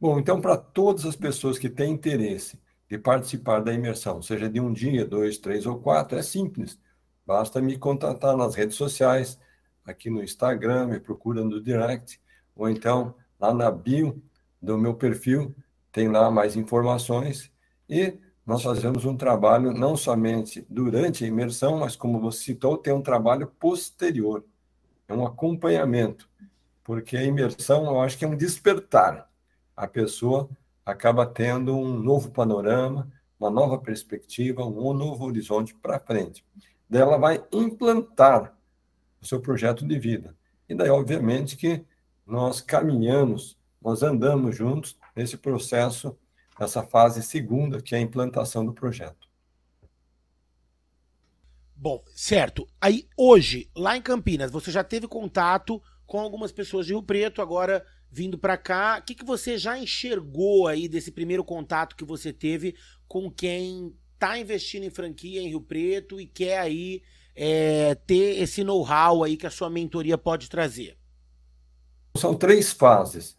Bom, 0.00 0.18
então, 0.18 0.40
para 0.40 0.56
todas 0.56 1.04
as 1.04 1.16
pessoas 1.16 1.58
que 1.58 1.68
têm 1.68 1.92
interesse 1.92 2.58
de 2.88 2.98
participar 2.98 3.60
da 3.60 3.72
imersão, 3.72 4.22
seja 4.22 4.48
de 4.48 4.60
um 4.60 4.72
dia, 4.72 5.04
dois, 5.04 5.38
três 5.38 5.66
ou 5.66 5.78
quatro, 5.78 6.16
é 6.18 6.22
simples. 6.22 6.78
Basta 7.26 7.60
me 7.60 7.76
contatar 7.76 8.36
nas 8.36 8.54
redes 8.54 8.76
sociais, 8.76 9.38
aqui 9.84 10.08
no 10.08 10.22
Instagram, 10.22 10.86
me 10.86 11.00
procura 11.00 11.44
no 11.44 11.60
direct, 11.60 12.20
ou 12.54 12.68
então 12.68 13.14
lá 13.38 13.52
na 13.52 13.70
bio 13.70 14.22
do 14.62 14.78
meu 14.78 14.94
perfil, 14.94 15.54
tem 15.90 16.08
lá 16.08 16.30
mais 16.30 16.56
informações 16.56 17.50
e 17.88 18.18
nós 18.44 18.62
fazemos 18.62 19.04
um 19.04 19.16
trabalho 19.16 19.72
não 19.72 19.96
somente 19.96 20.64
durante 20.70 21.24
a 21.24 21.26
imersão, 21.26 21.78
mas 21.78 21.96
como 21.96 22.20
você 22.20 22.44
citou, 22.44 22.78
tem 22.78 22.92
um 22.92 23.02
trabalho 23.02 23.48
posterior, 23.58 24.44
é 25.08 25.14
um 25.14 25.26
acompanhamento, 25.26 26.28
porque 26.84 27.16
a 27.16 27.24
imersão 27.24 27.86
eu 27.86 28.00
acho 28.00 28.16
que 28.16 28.24
é 28.24 28.28
um 28.28 28.36
despertar. 28.36 29.28
A 29.76 29.86
pessoa 29.86 30.48
acaba 30.86 31.26
tendo 31.26 31.76
um 31.76 31.98
novo 31.98 32.30
panorama, 32.30 33.10
uma 33.38 33.50
nova 33.50 33.76
perspectiva, 33.76 34.64
um 34.64 34.94
novo 34.94 35.26
horizonte 35.26 35.74
para 35.74 35.98
frente. 35.98 36.44
Daí 36.88 37.02
ela 37.02 37.18
vai 37.18 37.44
implantar 37.52 38.56
o 39.20 39.26
seu 39.26 39.40
projeto 39.40 39.84
de 39.84 39.98
vida. 39.98 40.36
E 40.68 40.74
daí, 40.74 40.88
obviamente, 40.88 41.56
que 41.56 41.84
nós 42.24 42.60
caminhamos, 42.60 43.58
nós 43.82 44.04
andamos 44.04 44.56
juntos 44.56 44.96
nesse 45.14 45.36
processo 45.36 46.16
essa 46.58 46.82
fase 46.82 47.22
segunda, 47.22 47.82
que 47.82 47.94
é 47.94 47.98
a 47.98 48.00
implantação 48.00 48.64
do 48.64 48.72
projeto. 48.72 49.26
Bom, 51.74 52.02
certo. 52.14 52.66
Aí 52.80 53.06
hoje, 53.18 53.68
lá 53.76 53.96
em 53.96 54.02
Campinas, 54.02 54.50
você 54.50 54.70
já 54.70 54.82
teve 54.82 55.06
contato 55.06 55.82
com 56.06 56.18
algumas 56.18 56.52
pessoas 56.52 56.86
de 56.86 56.92
Rio 56.92 57.02
Preto, 57.02 57.42
agora 57.42 57.84
vindo 58.10 58.38
para 58.38 58.56
cá. 58.56 58.98
O 59.00 59.02
que, 59.02 59.14
que 59.14 59.24
você 59.24 59.58
já 59.58 59.78
enxergou 59.78 60.66
aí 60.66 60.88
desse 60.88 61.10
primeiro 61.10 61.44
contato 61.44 61.96
que 61.96 62.04
você 62.04 62.32
teve 62.32 62.74
com 63.06 63.30
quem 63.30 63.94
está 64.14 64.38
investindo 64.38 64.84
em 64.84 64.90
franquia 64.90 65.40
em 65.40 65.48
Rio 65.48 65.60
Preto 65.60 66.20
e 66.20 66.26
quer 66.26 66.58
aí 66.58 67.02
é, 67.34 67.94
ter 67.94 68.40
esse 68.40 68.64
know-how 68.64 69.22
aí 69.22 69.36
que 69.36 69.46
a 69.46 69.50
sua 69.50 69.68
mentoria 69.68 70.16
pode 70.16 70.48
trazer? 70.48 70.96
São 72.16 72.34
três 72.34 72.72
fases. 72.72 73.36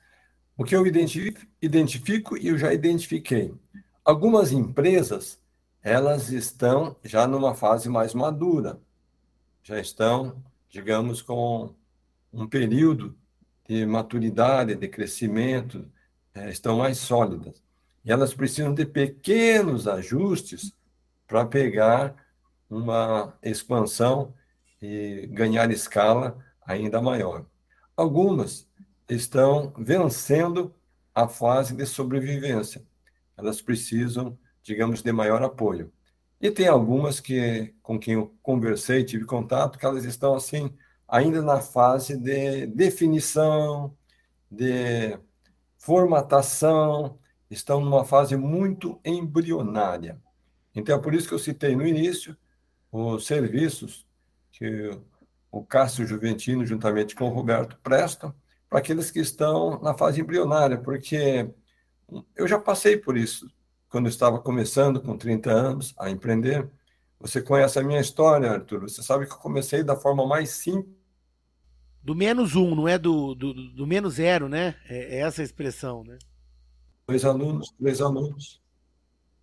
O 0.55 0.63
que 0.63 0.75
eu 0.75 0.86
identifico 0.86 2.38
e 2.38 2.47
eu 2.47 2.57
já 2.57 2.74
identifiquei. 2.74 3.53
Algumas 4.03 4.51
empresas, 4.51 5.39
elas 5.83 6.29
estão 6.29 6.95
já 7.03 7.27
numa 7.27 7.53
fase 7.53 7.89
mais 7.89 8.13
madura. 8.13 8.79
Já 9.63 9.79
estão, 9.79 10.41
digamos, 10.69 11.21
com 11.21 11.75
um 12.31 12.47
período 12.47 13.17
de 13.67 13.86
maturidade, 13.86 14.75
de 14.75 14.88
crescimento, 14.88 15.86
é, 16.33 16.50
estão 16.50 16.77
mais 16.77 16.97
sólidas. 16.97 17.62
E 18.05 18.12
elas 18.12 18.33
precisam 18.33 18.74
de 18.74 18.86
pequenos 18.86 19.88
ajustes 19.88 20.74
para 21.27 21.45
pegar 21.45 22.15
uma 22.69 23.38
expansão 23.43 24.33
e 24.81 25.27
ganhar 25.31 25.69
escala 25.71 26.38
ainda 26.65 27.01
maior. 27.01 27.45
Algumas 27.95 28.67
estão 29.09 29.74
vencendo 29.77 30.74
a 31.13 31.27
fase 31.27 31.75
de 31.75 31.86
sobrevivência. 31.86 32.86
Elas 33.36 33.62
precisam, 33.62 34.38
digamos, 34.63 35.01
de 35.01 35.12
maior 35.12 35.41
apoio. 35.41 35.91
E 36.39 36.51
tem 36.51 36.67
algumas 36.67 37.19
que 37.19 37.74
com 37.81 38.00
quem 38.00 38.13
eu 38.13 38.33
conversei, 38.43 39.03
tive 39.03 39.25
contato, 39.25 39.79
que 39.79 39.86
elas 39.86 40.05
estão 40.05 40.36
assim 40.36 40.71
ainda 41.07 41.41
na 41.41 41.61
fase 41.61 42.17
de 42.17 42.67
definição, 42.67 43.95
de 44.49 45.17
formatação, 45.77 47.17
estão 47.49 47.79
numa 47.79 48.03
fase 48.03 48.35
muito 48.35 48.99
embrionária. 49.05 50.21
Então 50.75 50.95
é 50.95 51.01
por 51.01 51.13
isso 51.13 51.27
que 51.27 51.33
eu 51.33 51.39
citei 51.39 51.75
no 51.75 51.87
início 51.87 52.35
os 52.91 53.25
serviços 53.25 54.05
que 54.51 54.91
o 55.51 55.63
Cássio 55.63 56.05
Juventino, 56.05 56.65
juntamente 56.65 57.15
com 57.15 57.25
o 57.25 57.33
Roberto, 57.33 57.77
prestam 57.81 58.33
para 58.69 58.79
aqueles 58.79 59.11
que 59.11 59.19
estão 59.19 59.79
na 59.81 59.93
fase 59.93 60.21
embrionária, 60.21 60.77
porque 60.77 61.49
eu 62.35 62.47
já 62.47 62.59
passei 62.59 62.97
por 62.97 63.17
isso 63.17 63.47
quando 63.89 64.09
estava 64.09 64.39
começando, 64.39 65.01
com 65.01 65.17
30 65.17 65.51
anos, 65.51 65.93
a 65.97 66.09
empreender. 66.09 66.69
Você 67.19 67.41
conhece 67.41 67.79
a 67.79 67.83
minha 67.83 67.99
história, 67.99 68.51
Arthur. 68.51 68.81
Você 68.81 69.01
sabe 69.01 69.25
que 69.25 69.31
eu 69.31 69.37
comecei 69.37 69.83
da 69.83 69.95
forma 69.95 70.27
mais 70.27 70.49
simples. 70.51 70.96
Do 72.07 72.15
menos 72.15 72.55
um, 72.55 72.73
não 72.73 72.87
é 72.87 72.97
do, 72.97 73.35
do, 73.35 73.53
do 73.53 73.85
menos 73.85 74.13
zero, 74.13 74.47
né? 74.47 74.75
É, 74.87 75.17
é 75.17 75.19
essa 75.19 75.41
a 75.41 75.43
expressão, 75.43 76.05
né? 76.05 76.17
Dois 77.05 77.25
alunos, 77.25 77.69
três 77.77 77.99
alunos. 77.99 78.61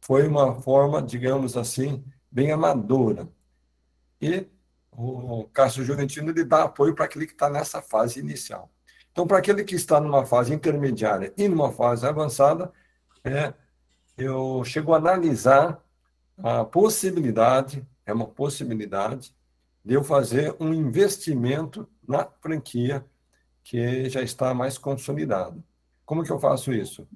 Foi 0.00 0.26
uma 0.26 0.58
forma, 0.62 1.02
digamos 1.02 1.58
assim, 1.58 2.02
bem 2.30 2.52
amadora. 2.52 3.28
E 4.18 4.46
o 4.90 5.44
Cássio 5.52 5.84
Juventino 5.84 6.30
ele 6.30 6.42
dá 6.42 6.62
apoio 6.62 6.94
para 6.94 7.04
aquele 7.04 7.26
que 7.26 7.34
está 7.34 7.50
nessa 7.50 7.82
fase 7.82 8.18
inicial. 8.18 8.70
Então, 9.12 9.26
para 9.26 9.36
aquele 9.36 9.62
que 9.62 9.74
está 9.74 10.00
numa 10.00 10.24
fase 10.24 10.54
intermediária 10.54 11.34
e 11.36 11.46
numa 11.46 11.70
fase 11.70 12.06
avançada, 12.06 12.72
é, 13.22 13.52
eu 14.16 14.64
chego 14.64 14.94
a 14.94 14.96
analisar 14.96 15.84
a 16.38 16.64
possibilidade, 16.64 17.86
é 18.06 18.14
uma 18.14 18.26
possibilidade, 18.26 19.36
de 19.84 19.92
eu 19.92 20.02
fazer 20.02 20.56
um 20.58 20.72
investimento 20.72 21.86
na 22.08 22.24
franquia 22.40 23.04
que 23.62 24.08
já 24.08 24.22
está 24.22 24.52
mais 24.52 24.76
consolidada. 24.78 25.56
Como 26.04 26.22
que 26.22 26.30
eu 26.30 26.38
faço 26.38 26.72
isso? 26.72 27.08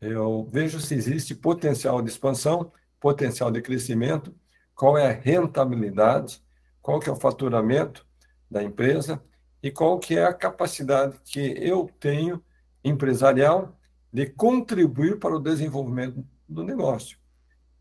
Eu 0.00 0.48
vejo 0.50 0.80
se 0.80 0.94
existe 0.94 1.34
potencial 1.34 2.02
de 2.02 2.10
expansão, 2.10 2.72
potencial 3.00 3.50
de 3.50 3.60
crescimento, 3.60 4.34
qual 4.74 4.96
é 4.96 5.08
a 5.08 5.12
rentabilidade, 5.12 6.42
qual 6.80 7.00
que 7.00 7.08
é 7.08 7.12
o 7.12 7.16
faturamento 7.16 8.06
da 8.50 8.62
empresa 8.62 9.22
e 9.62 9.70
qual 9.70 9.98
que 9.98 10.16
é 10.16 10.24
a 10.24 10.32
capacidade 10.32 11.18
que 11.24 11.40
eu 11.40 11.90
tenho 12.00 12.42
empresarial 12.82 13.76
de 14.12 14.26
contribuir 14.26 15.18
para 15.18 15.34
o 15.36 15.40
desenvolvimento 15.40 16.24
do 16.48 16.62
negócio. 16.62 17.18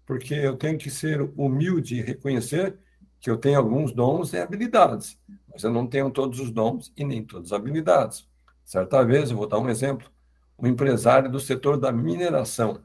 Porque 0.06 0.34
eu 0.34 0.58
tenho 0.58 0.78
que 0.78 0.89
ser 0.89 1.21
humilde 1.36 1.95
e 1.95 2.02
reconhecer 2.02 2.78
que 3.19 3.30
eu 3.30 3.38
tenho 3.38 3.58
alguns 3.58 3.91
dons 3.91 4.34
e 4.34 4.38
habilidades, 4.38 5.17
mas 5.51 5.63
eu 5.63 5.71
não 5.71 5.88
tenho 5.88 6.10
todos 6.12 6.39
os 6.39 6.51
dons 6.51 6.91
e 6.95 7.03
nem 7.03 7.23
todas 7.23 7.51
as 7.51 7.60
habilidades. 7.60 8.27
Certa 8.63 9.03
vez, 9.03 9.32
eu 9.32 9.38
vou 9.38 9.47
dar 9.47 9.60
um 9.60 9.69
exemplo, 9.69 10.10
um 10.58 10.67
empresário 10.67 11.32
do 11.32 11.39
setor 11.39 11.77
da 11.77 11.91
mineração, 11.91 12.82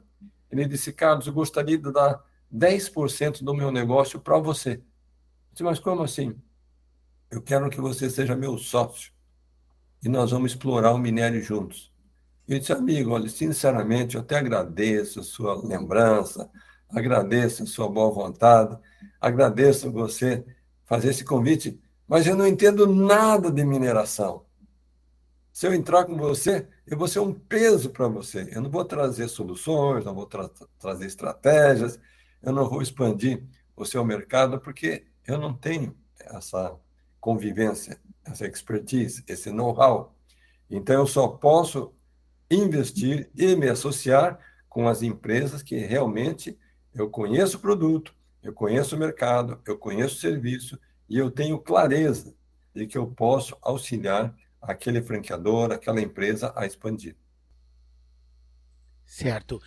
ele 0.53 0.67
disse, 0.67 0.93
Carlos, 0.93 1.25
eu 1.25 1.33
gostaria 1.33 1.77
de 1.77 1.91
dar 1.91 2.23
10% 2.53 3.43
do 3.43 3.55
meu 3.55 3.71
negócio 3.71 4.19
para 4.19 4.37
você. 4.37 4.73
Eu 4.73 4.81
disse, 5.51 5.63
mas 5.63 5.79
como 5.79 6.03
assim? 6.03 6.35
Eu 7.31 7.41
quero 7.41 7.69
que 7.71 7.81
você 7.81 8.07
seja 8.07 8.35
meu 8.35 8.57
sócio 8.59 9.11
e 10.03 10.07
nós 10.07 10.29
vamos 10.29 10.51
explorar 10.51 10.93
o 10.93 10.99
minério 10.99 11.41
juntos. 11.41 11.91
Eu 12.47 12.59
disse, 12.59 12.71
amigo, 12.71 13.11
olha, 13.11 13.29
sinceramente, 13.29 14.15
eu 14.15 14.21
até 14.21 14.37
agradeço 14.37 15.21
a 15.21 15.23
sua 15.23 15.55
lembrança, 15.65 16.49
agradeço 16.93 17.63
a 17.63 17.65
sua 17.65 17.89
boa 17.89 18.11
vontade, 18.11 18.77
agradeço 19.19 19.91
você 19.91 20.45
fazer 20.85 21.09
esse 21.09 21.25
convite, 21.25 21.79
mas 22.07 22.27
eu 22.27 22.35
não 22.35 22.47
entendo 22.47 22.85
nada 22.87 23.51
de 23.51 23.65
mineração. 23.65 24.45
Se 25.51 25.67
eu 25.67 25.73
entrar 25.73 26.05
com 26.05 26.17
você, 26.17 26.67
eu 26.85 26.97
vou 26.97 27.07
ser 27.07 27.19
um 27.19 27.33
peso 27.33 27.91
para 27.91 28.07
você. 28.07 28.49
Eu 28.51 28.61
não 28.61 28.71
vou 28.71 28.83
trazer 28.83 29.27
soluções, 29.27 30.03
não 30.03 30.13
vou 30.13 30.25
tra 30.25 30.49
trazer 30.79 31.05
estratégias, 31.05 31.99
eu 32.41 32.51
não 32.51 32.67
vou 32.69 32.81
expandir 32.81 33.43
o 33.75 33.85
seu 33.85 34.03
mercado, 34.03 34.59
porque 34.59 35.05
eu 35.25 35.37
não 35.37 35.53
tenho 35.53 35.95
essa 36.19 36.75
convivência, 37.19 37.99
essa 38.25 38.47
expertise, 38.47 39.23
esse 39.27 39.51
know-how. 39.51 40.15
Então, 40.69 40.95
eu 40.95 41.07
só 41.07 41.27
posso 41.27 41.93
investir 42.49 43.29
e 43.35 43.55
me 43.55 43.69
associar 43.69 44.39
com 44.67 44.87
as 44.87 45.03
empresas 45.03 45.61
que 45.61 45.77
realmente 45.77 46.57
eu 46.93 47.09
conheço 47.09 47.57
o 47.57 47.59
produto, 47.59 48.13
eu 48.41 48.53
conheço 48.53 48.95
o 48.95 48.99
mercado, 48.99 49.59
eu 49.65 49.77
conheço 49.77 50.15
o 50.15 50.19
serviço 50.19 50.79
e 51.09 51.17
eu 51.17 51.31
tenho 51.31 51.59
clareza 51.59 52.35
de 52.73 52.87
que 52.87 52.97
eu 52.97 53.07
posso 53.07 53.57
auxiliar 53.61 54.35
aquele 54.61 55.01
franqueador, 55.01 55.71
aquela 55.71 56.01
empresa 56.01 56.53
a 56.55 56.65
expandir. 56.65 57.15
Certo. 59.05 59.61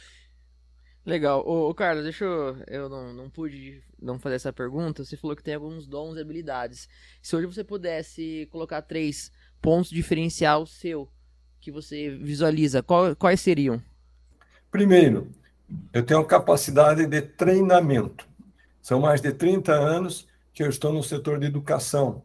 Legal. 1.04 1.46
Ô, 1.46 1.70
ô 1.70 1.74
Carlos, 1.74 2.02
deixa 2.02 2.24
eu. 2.24 2.56
Eu 2.66 2.88
não, 2.88 3.12
não 3.12 3.30
pude 3.30 3.80
não 4.00 4.18
fazer 4.18 4.34
essa 4.34 4.52
pergunta. 4.52 5.04
Você 5.04 5.16
falou 5.16 5.36
que 5.36 5.42
tem 5.42 5.54
alguns 5.54 5.86
dons 5.86 6.16
e 6.16 6.20
habilidades. 6.20 6.88
Se 7.22 7.36
hoje 7.36 7.46
você 7.46 7.62
pudesse 7.62 8.48
colocar 8.50 8.82
três 8.82 9.30
pontos 9.62 9.90
diferencial 9.90 10.66
seu 10.66 11.08
que 11.60 11.70
você 11.70 12.10
visualiza, 12.10 12.82
qual, 12.82 13.14
quais 13.14 13.40
seriam? 13.40 13.80
Primeiro, 14.70 15.30
eu 15.92 16.04
tenho 16.04 16.24
capacidade 16.24 17.06
de 17.06 17.22
treinamento. 17.22 18.26
São 18.80 19.00
mais 19.00 19.20
de 19.20 19.32
30 19.32 19.72
anos 19.72 20.26
que 20.52 20.62
eu 20.62 20.68
estou 20.68 20.92
no 20.92 21.02
setor 21.02 21.38
de 21.38 21.46
educação, 21.46 22.22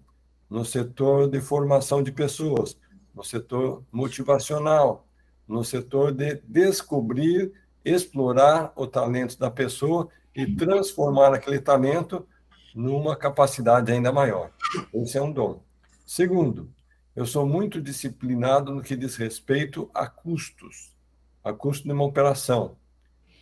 no 0.50 0.64
setor 0.64 1.30
de 1.30 1.42
formação 1.42 2.04
de 2.04 2.12
pessoas, 2.12 2.78
no 3.14 3.24
setor 3.24 3.84
motivacional, 3.92 5.08
no 5.48 5.64
setor 5.64 6.12
de 6.12 6.42
descobrir, 6.48 7.52
explorar 7.84 8.72
o 8.76 8.86
talento 8.86 9.38
da 9.38 9.50
pessoa 9.50 10.08
e 10.36 10.46
transformar 10.56 11.34
aquele 11.34 11.60
talento 11.60 12.26
numa 12.74 13.16
capacidade 13.16 13.92
ainda 13.92 14.12
maior. 14.12 14.52
Esse 14.94 15.18
é 15.18 15.22
um 15.22 15.32
dom. 15.32 15.62
Segundo, 16.06 16.70
eu 17.16 17.26
sou 17.26 17.46
muito 17.46 17.82
disciplinado 17.82 18.74
no 18.74 18.82
que 18.82 18.96
diz 18.96 19.16
respeito 19.16 19.90
a 19.94 20.08
custos, 20.08 20.96
a 21.44 21.52
custo 21.52 21.86
de 21.86 21.94
uma 21.94 22.06
operação. 22.06 22.78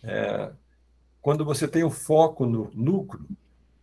É, 0.02 0.50
quando 1.20 1.44
você 1.44 1.68
tem 1.68 1.84
o 1.84 1.90
foco 1.90 2.46
no 2.46 2.70
lucro, 2.74 3.26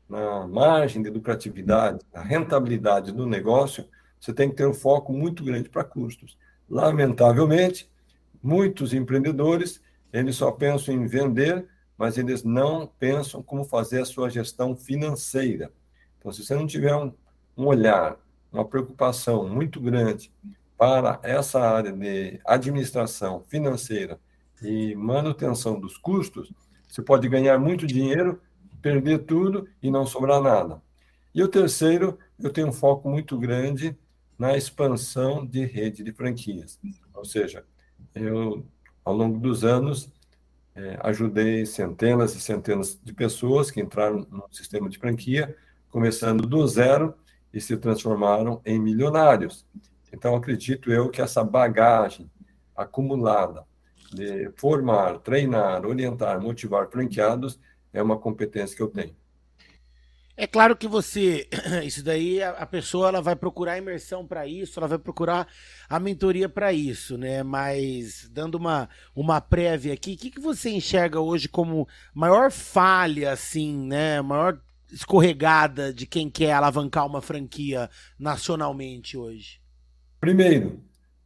na 0.10 0.48
margem 0.48 1.02
de 1.02 1.10
lucratividade, 1.10 2.00
na 2.14 2.22
rentabilidade 2.22 3.12
do 3.12 3.26
negócio, 3.26 3.86
você 4.20 4.34
tem 4.34 4.50
que 4.50 4.56
ter 4.56 4.68
um 4.68 4.74
foco 4.74 5.14
muito 5.14 5.44
grande 5.44 5.70
para 5.70 5.84
custos. 5.84 6.38
Lamentavelmente, 6.70 7.90
muitos 8.42 8.94
empreendedores 8.94 9.82
eles 10.12 10.36
só 10.36 10.52
pensam 10.52 10.94
em 10.94 11.06
vender, 11.06 11.68
mas 11.98 12.18
eles 12.18 12.44
não 12.44 12.88
pensam 12.88 13.44
como 13.44 13.64
fazer 13.64 14.02
a 14.02 14.06
sua 14.06 14.30
gestão 14.30 14.76
financeira. 14.76 15.72
Então, 16.18 16.32
se 16.32 16.44
você 16.44 16.56
não 16.56 16.66
tiver 16.66 16.96
um, 16.96 17.14
um 17.56 17.66
olhar, 17.66 18.18
uma 18.52 18.66
preocupação 18.66 19.48
muito 19.48 19.80
grande 19.80 20.32
para 20.78 21.20
essa 21.24 21.60
área 21.60 21.92
de 21.92 22.40
administração 22.46 23.44
financeira 23.48 24.20
e 24.62 24.96
manutenção 24.96 25.80
dos 25.80 25.98
custos, 25.98 26.52
você 26.88 27.02
pode 27.02 27.28
ganhar 27.28 27.60
muito 27.60 27.86
dinheiro, 27.86 28.42
perder 28.82 29.20
tudo 29.20 29.68
e 29.82 29.92
não 29.92 30.06
sobrar 30.06 30.42
nada. 30.42 30.82
E 31.34 31.44
o 31.44 31.48
terceiro, 31.48 32.18
eu 32.40 32.50
tenho 32.50 32.68
um 32.68 32.74
foco 32.74 33.10
muito 33.10 33.38
grande 33.38 33.98
na 34.38 34.56
expansão 34.56 35.46
de 35.46 35.66
rede 35.66 36.04
de 36.04 36.12
franquias. 36.12 36.80
Ou 37.14 37.26
seja, 37.26 37.66
eu, 38.14 38.66
ao 39.04 39.14
longo 39.14 39.40
dos 39.40 39.64
anos, 39.64 40.10
é, 40.76 40.98
ajudei 41.02 41.66
centenas 41.66 42.36
e 42.36 42.42
centenas 42.42 43.00
de 43.04 43.14
pessoas 43.14 43.72
que 43.72 43.82
entraram 43.82 44.28
no 44.30 44.46
sistema 44.52 44.90
de 44.90 44.98
franquia, 44.98 45.56
começando 45.90 46.46
do 46.48 46.66
zero 46.68 47.16
e 47.54 47.60
se 47.60 47.76
transformaram 47.78 48.62
em 48.66 48.80
milionários. 48.80 49.66
Então, 50.14 50.36
acredito 50.36 50.92
eu 50.92 51.10
que 51.10 51.22
essa 51.22 51.44
bagagem 51.44 52.30
acumulada 52.76 53.66
de 54.12 54.52
formar, 54.56 55.20
treinar, 55.20 55.86
orientar, 55.86 56.42
motivar 56.42 56.90
franqueados 56.90 57.60
é 57.94 58.02
uma 58.02 58.18
competência 58.18 58.76
que 58.76 58.82
eu 58.82 58.88
tenho. 58.88 59.16
É 60.40 60.46
claro 60.46 60.76
que 60.76 60.88
você, 60.88 61.50
isso 61.84 62.04
daí 62.04 62.44
a, 62.44 62.66
pessoa 62.68 63.08
ela 63.08 63.22
vai 63.24 63.36
procurar 63.36 63.80
imersão 63.80 64.26
para 64.26 64.46
isso, 64.46 64.80
ela 64.80 64.88
vai 64.88 65.00
procurar 65.00 65.48
a 65.90 66.00
mentoria 66.00 66.48
para 66.48 66.72
isso, 66.72 67.18
né? 67.18 67.42
Mas 67.42 68.30
dando 68.32 68.54
uma, 68.54 68.88
uma 69.16 69.42
prévia 69.42 69.94
aqui, 69.94 70.14
o 70.14 70.18
que, 70.18 70.30
que 70.30 70.40
você 70.40 70.70
enxerga 70.70 71.20
hoje 71.20 71.50
como 71.50 71.88
maior 72.14 72.52
falha, 72.52 73.32
assim, 73.32 73.88
né? 73.88 74.22
Maior 74.22 74.62
escorregada 74.92 75.92
de 75.92 76.06
quem 76.06 76.30
quer 76.30 76.54
alavancar 76.54 77.08
uma 77.08 77.22
franquia 77.22 77.90
nacionalmente 78.20 79.18
hoje? 79.18 79.60
Primeiro, 80.20 80.80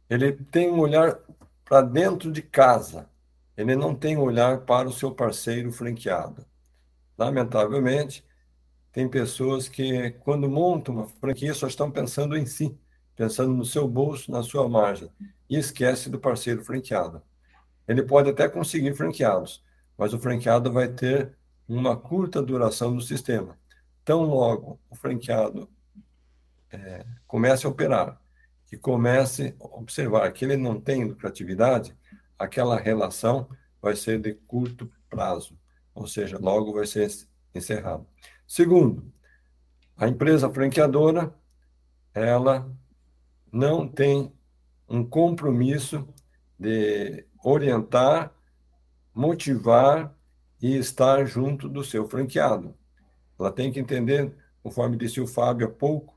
ele 0.08 0.32
tem 0.32 0.70
um 0.70 0.80
olhar 0.80 1.18
para 1.64 1.82
dentro 1.82 2.30
de 2.30 2.42
casa. 2.42 3.08
Ele 3.56 3.76
não 3.76 3.94
tem 3.94 4.16
olhar 4.16 4.62
para 4.62 4.88
o 4.88 4.92
seu 4.92 5.12
parceiro 5.14 5.70
franqueado. 5.72 6.44
Lamentavelmente, 7.18 8.24
tem 8.92 9.08
pessoas 9.08 9.68
que, 9.68 10.10
quando 10.20 10.48
montam 10.48 10.94
uma 10.94 11.06
franquia, 11.06 11.54
só 11.54 11.66
estão 11.66 11.90
pensando 11.90 12.36
em 12.36 12.46
si, 12.46 12.78
pensando 13.16 13.52
no 13.54 13.64
seu 13.64 13.88
bolso, 13.88 14.30
na 14.30 14.42
sua 14.42 14.68
margem, 14.68 15.10
e 15.48 15.56
esquece 15.56 16.10
do 16.10 16.18
parceiro 16.18 16.64
franqueado. 16.64 17.22
Ele 17.86 18.02
pode 18.02 18.30
até 18.30 18.48
conseguir 18.48 18.94
franqueados, 18.94 19.62
mas 19.96 20.14
o 20.14 20.18
franqueado 20.18 20.72
vai 20.72 20.88
ter 20.88 21.36
uma 21.68 21.96
curta 21.96 22.42
duração 22.42 22.90
no 22.92 23.00
sistema. 23.00 23.58
Tão 24.04 24.22
logo 24.24 24.80
o 24.90 24.96
franqueado 24.96 25.68
é, 26.70 27.04
a 27.28 27.68
operar 27.68 28.21
e 28.72 28.76
comece 28.78 29.54
a 29.60 29.66
observar 29.76 30.32
que 30.32 30.46
ele 30.46 30.56
não 30.56 30.80
tem 30.80 31.04
lucratividade, 31.04 31.94
aquela 32.38 32.78
relação 32.80 33.46
vai 33.82 33.94
ser 33.94 34.18
de 34.18 34.32
curto 34.32 34.90
prazo, 35.10 35.58
ou 35.94 36.06
seja, 36.06 36.38
logo 36.38 36.72
vai 36.72 36.86
ser 36.86 37.10
encerrado. 37.54 38.06
Segundo, 38.46 39.12
a 39.94 40.08
empresa 40.08 40.50
franqueadora, 40.50 41.34
ela 42.14 42.74
não 43.52 43.86
tem 43.86 44.32
um 44.88 45.04
compromisso 45.04 46.08
de 46.58 47.26
orientar, 47.44 48.32
motivar 49.14 50.16
e 50.60 50.76
estar 50.76 51.26
junto 51.26 51.68
do 51.68 51.84
seu 51.84 52.08
franqueado. 52.08 52.74
Ela 53.38 53.52
tem 53.52 53.70
que 53.70 53.80
entender, 53.80 54.34
conforme 54.62 54.96
disse 54.96 55.20
o 55.20 55.26
Fábio 55.26 55.66
há 55.66 55.70
pouco, 55.70 56.11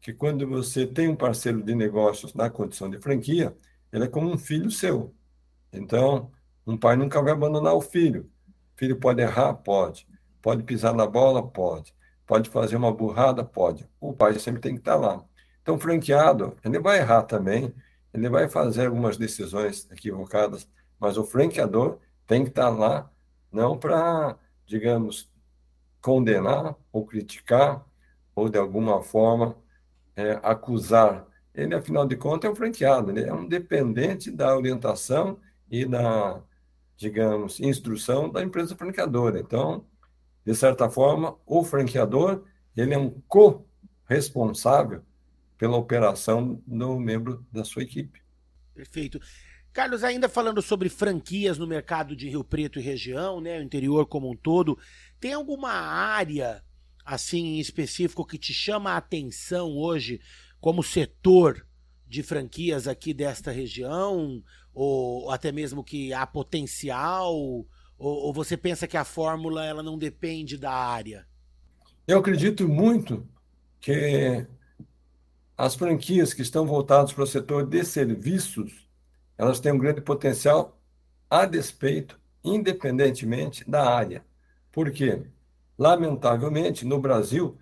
que 0.00 0.12
quando 0.12 0.46
você 0.48 0.86
tem 0.86 1.08
um 1.08 1.16
parceiro 1.16 1.62
de 1.62 1.74
negócios 1.74 2.34
na 2.34 2.48
condição 2.48 2.88
de 2.88 2.98
franquia, 2.98 3.56
ele 3.92 4.04
é 4.04 4.08
como 4.08 4.30
um 4.32 4.38
filho 4.38 4.70
seu. 4.70 5.14
Então, 5.72 6.30
um 6.66 6.76
pai 6.76 6.96
nunca 6.96 7.22
vai 7.22 7.32
abandonar 7.32 7.74
o 7.74 7.80
filho. 7.80 8.30
O 8.74 8.78
filho 8.78 8.98
pode 8.98 9.20
errar? 9.20 9.54
Pode. 9.54 10.06
Pode 10.40 10.62
pisar 10.62 10.94
na 10.94 11.06
bola? 11.06 11.46
Pode. 11.46 11.94
Pode 12.26 12.48
fazer 12.48 12.76
uma 12.76 12.92
burrada? 12.92 13.44
Pode. 13.44 13.88
O 14.00 14.12
pai 14.12 14.38
sempre 14.38 14.60
tem 14.60 14.74
que 14.74 14.80
estar 14.80 14.96
lá. 14.96 15.22
Então, 15.62 15.78
franqueado, 15.78 16.56
ele 16.64 16.78
vai 16.78 16.98
errar 16.98 17.22
também, 17.24 17.74
ele 18.12 18.28
vai 18.28 18.48
fazer 18.48 18.86
algumas 18.86 19.16
decisões 19.16 19.88
equivocadas, 19.90 20.68
mas 20.98 21.18
o 21.18 21.24
franqueador 21.24 21.98
tem 22.26 22.44
que 22.44 22.50
estar 22.50 22.68
lá, 22.70 23.10
não 23.52 23.78
para, 23.78 24.38
digamos, 24.66 25.30
condenar 26.00 26.74
ou 26.90 27.04
criticar, 27.04 27.84
ou 28.34 28.48
de 28.48 28.58
alguma 28.58 29.02
forma 29.02 29.56
é, 30.20 30.40
acusar. 30.42 31.26
Ele, 31.54 31.74
afinal 31.74 32.06
de 32.06 32.16
contas, 32.16 32.48
é 32.48 32.52
um 32.52 32.56
franqueado, 32.56 33.10
ele 33.10 33.24
é 33.24 33.32
um 33.32 33.46
dependente 33.46 34.30
da 34.30 34.56
orientação 34.56 35.38
e 35.70 35.84
da, 35.84 36.40
digamos, 36.96 37.58
instrução 37.60 38.30
da 38.30 38.42
empresa 38.42 38.76
franqueadora. 38.76 39.40
Então, 39.40 39.84
de 40.44 40.54
certa 40.54 40.88
forma, 40.88 41.36
o 41.46 41.64
franqueador 41.64 42.44
ele 42.76 42.94
é 42.94 42.98
um 42.98 43.10
co-responsável 43.28 45.02
pela 45.58 45.76
operação 45.76 46.62
do 46.66 46.98
membro 46.98 47.44
da 47.52 47.64
sua 47.64 47.82
equipe. 47.82 48.22
Perfeito. 48.74 49.20
Carlos, 49.72 50.02
ainda 50.02 50.28
falando 50.28 50.62
sobre 50.62 50.88
franquias 50.88 51.58
no 51.58 51.66
mercado 51.66 52.16
de 52.16 52.28
Rio 52.28 52.42
Preto 52.42 52.78
e 52.78 52.82
região, 52.82 53.40
né, 53.40 53.58
o 53.58 53.62
interior 53.62 54.06
como 54.06 54.30
um 54.30 54.36
todo, 54.36 54.78
tem 55.20 55.32
alguma 55.32 55.70
área 55.70 56.62
assim 57.04 57.56
em 57.56 57.60
específico 57.60 58.26
que 58.26 58.38
te 58.38 58.52
chama 58.52 58.92
a 58.92 58.96
atenção 58.96 59.76
hoje 59.76 60.20
como 60.60 60.82
setor 60.82 61.66
de 62.06 62.22
franquias 62.22 62.88
aqui 62.88 63.14
desta 63.14 63.50
região 63.50 64.42
ou 64.74 65.30
até 65.30 65.52
mesmo 65.52 65.84
que 65.84 66.12
há 66.12 66.26
potencial 66.26 67.34
ou, 67.34 67.68
ou, 67.96 68.32
você 68.32 68.56
pensa 68.56 68.86
que 68.86 68.96
a 68.96 69.04
fórmula 69.04 69.64
ela 69.64 69.82
não 69.82 69.98
depende 69.98 70.56
da 70.56 70.72
área? 70.72 71.26
Eu 72.06 72.18
acredito 72.18 72.68
muito 72.68 73.26
que 73.80 74.46
as 75.56 75.74
franquias 75.74 76.32
que 76.32 76.42
estão 76.42 76.66
voltadas 76.66 77.12
para 77.12 77.24
o 77.24 77.26
setor 77.26 77.66
de 77.66 77.84
serviços, 77.84 78.88
elas 79.36 79.60
têm 79.60 79.72
um 79.72 79.78
grande 79.78 80.00
potencial 80.00 80.80
a 81.28 81.44
despeito, 81.44 82.18
independentemente 82.42 83.68
da 83.68 83.88
área. 83.88 84.24
Por 84.72 84.90
quê? 84.90 85.22
Lamentavelmente, 85.80 86.84
no 86.84 87.00
Brasil, 87.00 87.56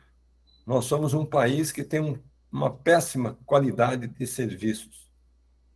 nós 0.67 0.87
somos 0.87 1.15
um 1.15 1.25
país 1.25 1.71
que 1.71 1.85
tem 1.85 2.01
um, 2.01 2.19
uma 2.51 2.69
péssima 2.69 3.39
qualidade 3.47 4.09
de 4.09 4.27
serviços. 4.27 5.09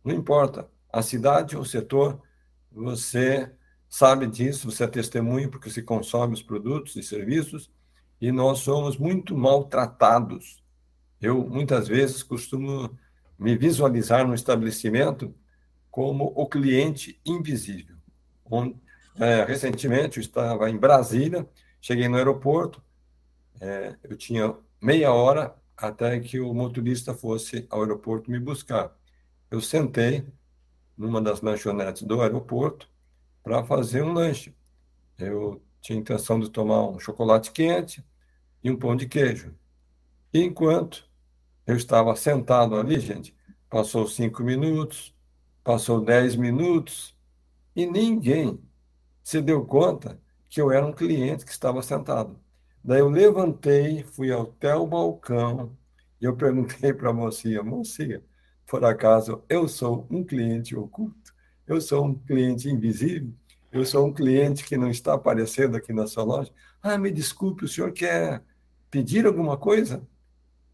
Não 0.03 0.13
importa 0.13 0.69
a 0.91 1.01
cidade 1.01 1.55
ou 1.55 1.61
o 1.61 1.65
setor, 1.65 2.21
você 2.69 3.49
sabe 3.87 4.27
disso, 4.27 4.69
você 4.69 4.83
é 4.83 4.87
testemunha 4.87 5.47
porque 5.47 5.69
se 5.69 5.81
consome 5.81 6.33
os 6.33 6.43
produtos 6.43 6.97
e 6.97 7.01
serviços, 7.01 7.71
e 8.19 8.29
nós 8.29 8.59
somos 8.59 8.97
muito 8.97 9.37
maltratados. 9.37 10.61
Eu, 11.21 11.47
muitas 11.47 11.87
vezes, 11.87 12.23
costumo 12.23 12.93
me 13.39 13.55
visualizar 13.55 14.27
no 14.27 14.35
estabelecimento 14.35 15.33
como 15.89 16.33
o 16.35 16.45
cliente 16.45 17.21
invisível. 17.25 17.95
Onde, 18.43 18.75
é, 19.15 19.45
recentemente, 19.45 20.17
eu 20.17 20.21
estava 20.21 20.69
em 20.69 20.77
Brasília, 20.77 21.47
cheguei 21.83 22.07
no 22.07 22.15
aeroporto, 22.15 22.81
é, 23.59 23.97
eu 24.03 24.15
tinha 24.15 24.55
meia 24.81 25.11
hora 25.11 25.53
até 25.75 26.17
que 26.19 26.39
o 26.39 26.53
motorista 26.53 27.13
fosse 27.13 27.67
ao 27.69 27.81
aeroporto 27.81 28.31
me 28.31 28.39
buscar. 28.39 28.97
Eu 29.51 29.59
sentei 29.61 30.25
numa 30.97 31.21
das 31.21 31.41
lanchonetes 31.41 32.03
do 32.03 32.21
aeroporto, 32.21 32.89
para 33.43 33.63
fazer 33.65 34.01
um 34.01 34.13
lanche. 34.13 34.55
Eu 35.17 35.61
tinha 35.81 35.99
intenção 35.99 36.39
de 36.39 36.49
tomar 36.49 36.87
um 36.87 36.97
chocolate 36.99 37.51
quente 37.51 38.03
e 38.63 38.71
um 38.71 38.77
pão 38.77 38.95
de 38.95 39.05
queijo. 39.05 39.53
E 40.33 40.41
enquanto 40.41 41.05
eu 41.67 41.75
estava 41.75 42.15
sentado 42.15 42.75
ali, 42.75 42.99
gente, 42.99 43.35
passou 43.69 44.07
cinco 44.07 44.41
minutos, 44.43 45.13
passou 45.63 45.99
dez 45.99 46.37
minutos 46.37 47.13
e 47.75 47.85
ninguém 47.85 48.61
se 49.21 49.41
deu 49.41 49.65
conta 49.65 50.22
que 50.53 50.61
eu 50.61 50.71
era 50.71 50.85
um 50.85 50.93
cliente 50.93 51.45
que 51.45 51.51
estava 51.51 51.81
sentado. 51.81 52.39
Daí 52.83 52.99
eu 52.99 53.09
levantei, 53.09 54.03
fui 54.03 54.31
até 54.31 54.75
o 54.75 54.85
balcão 54.85 55.75
e 56.21 56.25
eu 56.25 56.35
perguntei 56.35 56.93
para 56.93 57.09
a 57.09 57.13
mocinha, 57.13 57.63
mocinha, 57.63 58.23
por 58.67 58.85
acaso 58.85 59.43
eu 59.49 59.67
sou 59.67 60.07
um 60.11 60.23
cliente 60.23 60.75
oculto? 60.75 61.33
eu 61.65 61.81
sou 61.81 62.05
um 62.05 62.13
cliente 62.13 62.69
invisível, 62.69 63.33
eu 63.71 63.83
sou 63.83 64.05
um 64.05 64.13
cliente 64.13 64.63
que 64.63 64.77
não 64.77 64.91
está 64.91 65.15
aparecendo 65.15 65.75
aqui 65.75 65.91
na 65.91 66.05
sua 66.05 66.23
loja. 66.23 66.51
Ah, 66.83 66.99
me 66.99 67.09
desculpe, 67.11 67.65
o 67.65 67.67
senhor 67.67 67.91
quer 67.91 68.43
pedir 68.91 69.25
alguma 69.25 69.57
coisa? 69.57 70.07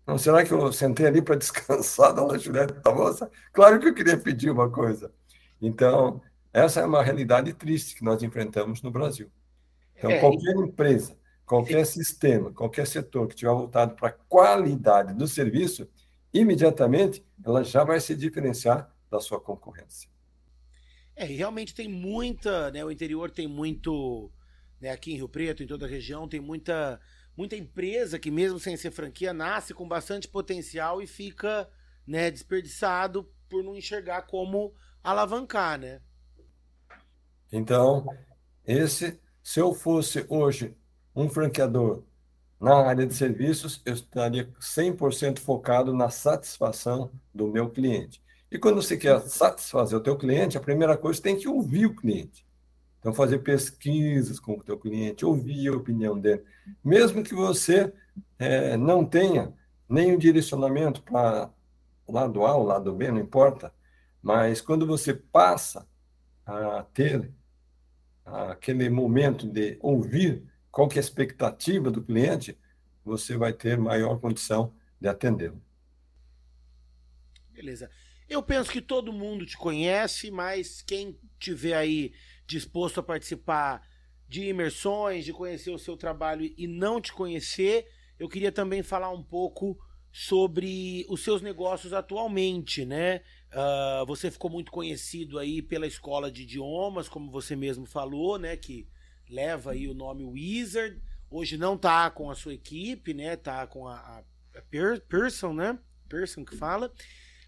Não, 0.06 0.18
será 0.18 0.44
que 0.44 0.52
eu 0.52 0.74
sentei 0.74 1.08
ali 1.08 1.22
para 1.22 1.36
descansar 1.40 2.14
da 2.14 2.26
lanchonete 2.26 2.74
da 2.74 2.94
moça? 2.94 3.32
Claro 3.54 3.80
que 3.80 3.88
eu 3.88 3.94
queria 3.94 4.18
pedir 4.18 4.50
uma 4.52 4.70
coisa. 4.70 5.14
Então, 5.62 6.22
essa 6.52 6.82
é 6.82 6.86
uma 6.86 7.04
realidade 7.04 7.54
triste 7.54 7.96
que 7.96 8.04
nós 8.04 8.22
enfrentamos 8.24 8.82
no 8.82 8.92
Brasil. 8.92 9.32
Então, 10.00 10.10
é, 10.10 10.20
qualquer 10.20 10.56
empresa, 10.56 11.18
qualquer 11.46 11.86
sistema, 11.86 12.52
qualquer 12.54 12.88
setor 12.88 13.28
que 13.28 13.36
tiver 13.36 13.52
voltado 13.52 13.96
para 13.96 14.08
a 14.08 14.12
qualidade 14.12 15.14
do 15.14 15.28
serviço, 15.28 15.88
imediatamente 16.34 17.24
ela 17.46 17.64
já 17.64 17.84
vai 17.84 18.00
se 18.00 18.16
diferenciar 18.16 18.90
da 19.12 19.20
sua 19.20 19.40
concorrência. 19.42 20.10
É, 21.16 21.26
realmente 21.26 21.76
tem 21.76 21.90
muita, 21.90 22.72
né? 22.72 22.84
O 22.84 22.90
interior 22.90 23.30
tem 23.30 23.46
muito, 23.46 24.32
né? 24.80 24.92
Aqui 24.92 25.12
em 25.12 25.18
Rio 25.18 25.28
Preto, 25.28 25.62
em 25.62 25.68
toda 25.68 25.86
a 25.86 25.90
região, 25.90 26.30
tem 26.30 26.40
muita, 26.40 26.98
muita 27.36 27.58
empresa 27.58 28.18
que 28.18 28.32
mesmo 28.32 28.58
sem 28.58 28.78
ser 28.78 28.92
franquia 28.92 29.34
nasce 29.34 29.74
com 29.74 29.86
bastante 29.86 30.30
potencial 30.30 31.02
e 31.02 31.08
fica, 31.08 31.70
né? 32.08 32.32
Desperdiçado 32.32 33.30
por 33.50 33.62
não 33.62 33.76
enxergar 33.76 34.22
como 34.22 34.74
alavancar, 35.04 35.78
né? 35.78 36.00
Então, 37.52 38.06
esse, 38.66 39.20
se 39.44 39.60
eu 39.60 39.74
fosse 39.74 40.26
hoje 40.30 40.76
um 41.16 41.30
franqueador 41.30 42.04
na 42.60 42.76
área 42.76 43.08
de 43.08 43.14
serviços, 43.14 43.82
eu 43.86 43.94
estaria 43.94 44.50
100% 44.60 45.40
focado 45.40 45.94
na 45.94 46.10
satisfação 46.10 47.10
do 47.34 47.48
meu 47.48 47.70
cliente. 47.70 48.22
E 48.52 48.58
quando 48.58 48.82
você 48.82 48.98
quer 48.98 49.22
satisfazer 49.22 49.98
o 49.98 50.02
teu 50.02 50.18
cliente, 50.18 50.58
a 50.58 50.62
primeira 50.62 50.98
coisa 50.98 51.22
tem 51.22 51.38
que 51.38 51.48
ouvir 51.48 51.86
o 51.86 51.96
cliente. 51.96 52.46
Então, 53.00 53.14
fazer 53.14 53.40
pesquisas 53.40 54.40
com 54.40 54.54
o 54.54 54.64
teu 54.64 54.78
cliente, 54.78 55.26
ouvir 55.26 55.70
a 55.70 55.78
opinião 55.78 56.20
dele. 56.20 56.44
Mesmo 56.84 57.24
que 57.24 57.34
você 57.34 57.94
é, 58.38 58.76
não 58.76 59.06
tenha 59.06 59.54
nenhum 59.88 60.18
direcionamento 60.18 61.02
para 61.04 61.50
o 62.06 62.12
lado 62.12 62.46
A 62.46 62.56
ou 62.56 62.66
lado 62.66 62.94
B, 62.94 63.10
não 63.10 63.20
importa, 63.20 63.74
mas 64.22 64.60
quando 64.60 64.86
você 64.86 65.14
passa 65.14 65.88
a 66.46 66.84
ter 66.94 67.32
aquele 68.32 68.90
momento 68.90 69.48
de 69.48 69.78
ouvir 69.82 70.44
qual 70.72 70.88
que 70.88 70.98
é 70.98 71.02
a 71.02 71.04
expectativa 71.04 71.90
do 71.90 72.04
cliente, 72.04 72.58
você 73.04 73.36
vai 73.38 73.54
ter 73.54 73.78
maior 73.78 74.20
condição 74.20 74.74
de 75.00 75.08
atendê-lo. 75.08 75.62
Beleza. 77.50 77.90
Eu 78.28 78.44
penso 78.44 78.72
que 78.72 78.82
todo 78.82 79.12
mundo 79.12 79.46
te 79.46 79.58
conhece, 79.58 80.30
mas 80.30 80.82
quem 80.82 81.20
tiver 81.40 81.74
aí 81.74 82.14
disposto 82.46 83.00
a 83.00 83.04
participar 83.04 83.82
de 84.28 84.48
imersões, 84.48 85.26
de 85.26 85.34
conhecer 85.34 85.72
o 85.72 85.80
seu 85.80 85.98
trabalho 85.98 86.54
e 86.56 86.68
não 86.68 87.02
te 87.02 87.12
conhecer, 87.12 87.88
eu 88.20 88.30
queria 88.30 88.52
também 88.52 88.84
falar 88.84 89.10
um 89.10 89.24
pouco 89.24 89.78
sobre 90.12 91.06
os 91.10 91.24
seus 91.24 91.42
negócios 91.42 91.94
atualmente, 91.94 92.86
né? 92.86 93.22
Uh, 93.52 94.06
você 94.06 94.30
ficou 94.30 94.50
muito 94.50 94.72
conhecido 94.72 95.40
aí 95.40 95.62
pela 95.62 95.88
escola 95.88 96.32
de 96.32 96.44
idiomas, 96.44 97.10
como 97.10 97.32
você 97.32 97.56
mesmo 97.56 97.86
falou, 97.86 98.38
né? 98.38 98.56
Que 98.56 98.88
leva 99.28 99.72
aí 99.72 99.88
o 99.88 99.94
nome 99.94 100.24
Wizard. 100.24 101.02
Hoje 101.32 101.58
não 101.58 101.78
tá 101.78 102.10
com 102.12 102.30
a 102.30 102.36
sua 102.36 102.54
equipe, 102.54 103.14
né? 103.14 103.36
Tá 103.36 103.66
com 103.66 103.88
a, 103.88 103.96
a, 103.96 104.24
Pearson, 105.08 105.54
né? 105.54 105.80
Pearson 106.08 106.46
que 106.46 106.56
fala. 106.56 106.92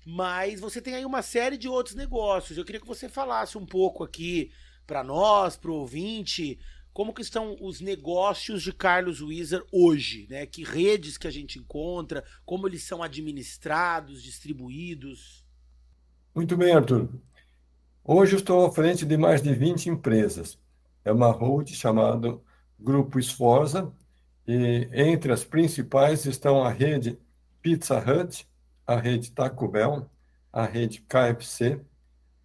Mas 0.06 0.60
você 0.60 0.82
tem 0.82 0.96
aí 0.96 1.06
uma 1.06 1.22
série 1.22 1.58
de 1.58 1.68
outros 1.68 1.96
negócios. 1.96 2.58
Eu 2.58 2.66
queria 2.66 2.82
que 2.82 2.88
você 2.88 3.08
falasse 3.08 3.58
um 3.58 3.66
pouco 3.66 4.04
aqui 4.04 4.52
para 4.88 5.04
nós, 5.04 5.56
para 5.56 5.70
o 5.70 5.76
ouvinte, 5.76 6.60
como 6.92 7.14
que 7.14 7.22
estão 7.22 7.56
os 7.62 7.80
negócios 7.80 8.64
de 8.64 8.74
Carlos 8.74 9.22
Wizard 9.22 9.66
hoje, 9.72 10.28
né? 10.30 10.46
Que 10.48 10.64
redes 10.64 11.18
que 11.18 11.28
a 11.28 11.32
gente 11.32 11.60
encontra, 11.60 12.24
como 12.44 12.68
eles 12.68 12.84
são 12.84 13.04
administrados, 13.04 14.24
distribuídos? 14.24 15.41
Muito 16.34 16.56
bem, 16.56 16.74
Arthur. 16.74 17.10
Hoje 18.06 18.38
estou 18.38 18.66
à 18.66 18.72
frente 18.72 19.06
de 19.06 19.18
mais 19.18 19.42
de 19.42 19.54
20 19.54 19.90
empresas. 19.90 20.58
É 21.04 21.12
uma 21.12 21.30
hold 21.30 21.68
chamada 21.72 22.40
Grupo 22.80 23.20
Esforza, 23.20 23.92
e 24.48 24.90
entre 24.94 25.34
as 25.34 25.44
principais 25.44 26.26
estão 26.26 26.64
a 26.64 26.70
rede 26.70 27.20
Pizza 27.62 27.98
Hut, 28.00 28.48
a 28.88 28.96
rede 28.96 29.32
Taco 29.32 29.68
Bell, 29.68 30.10
a 30.54 30.66
rede 30.66 31.02
KFC, 31.02 31.82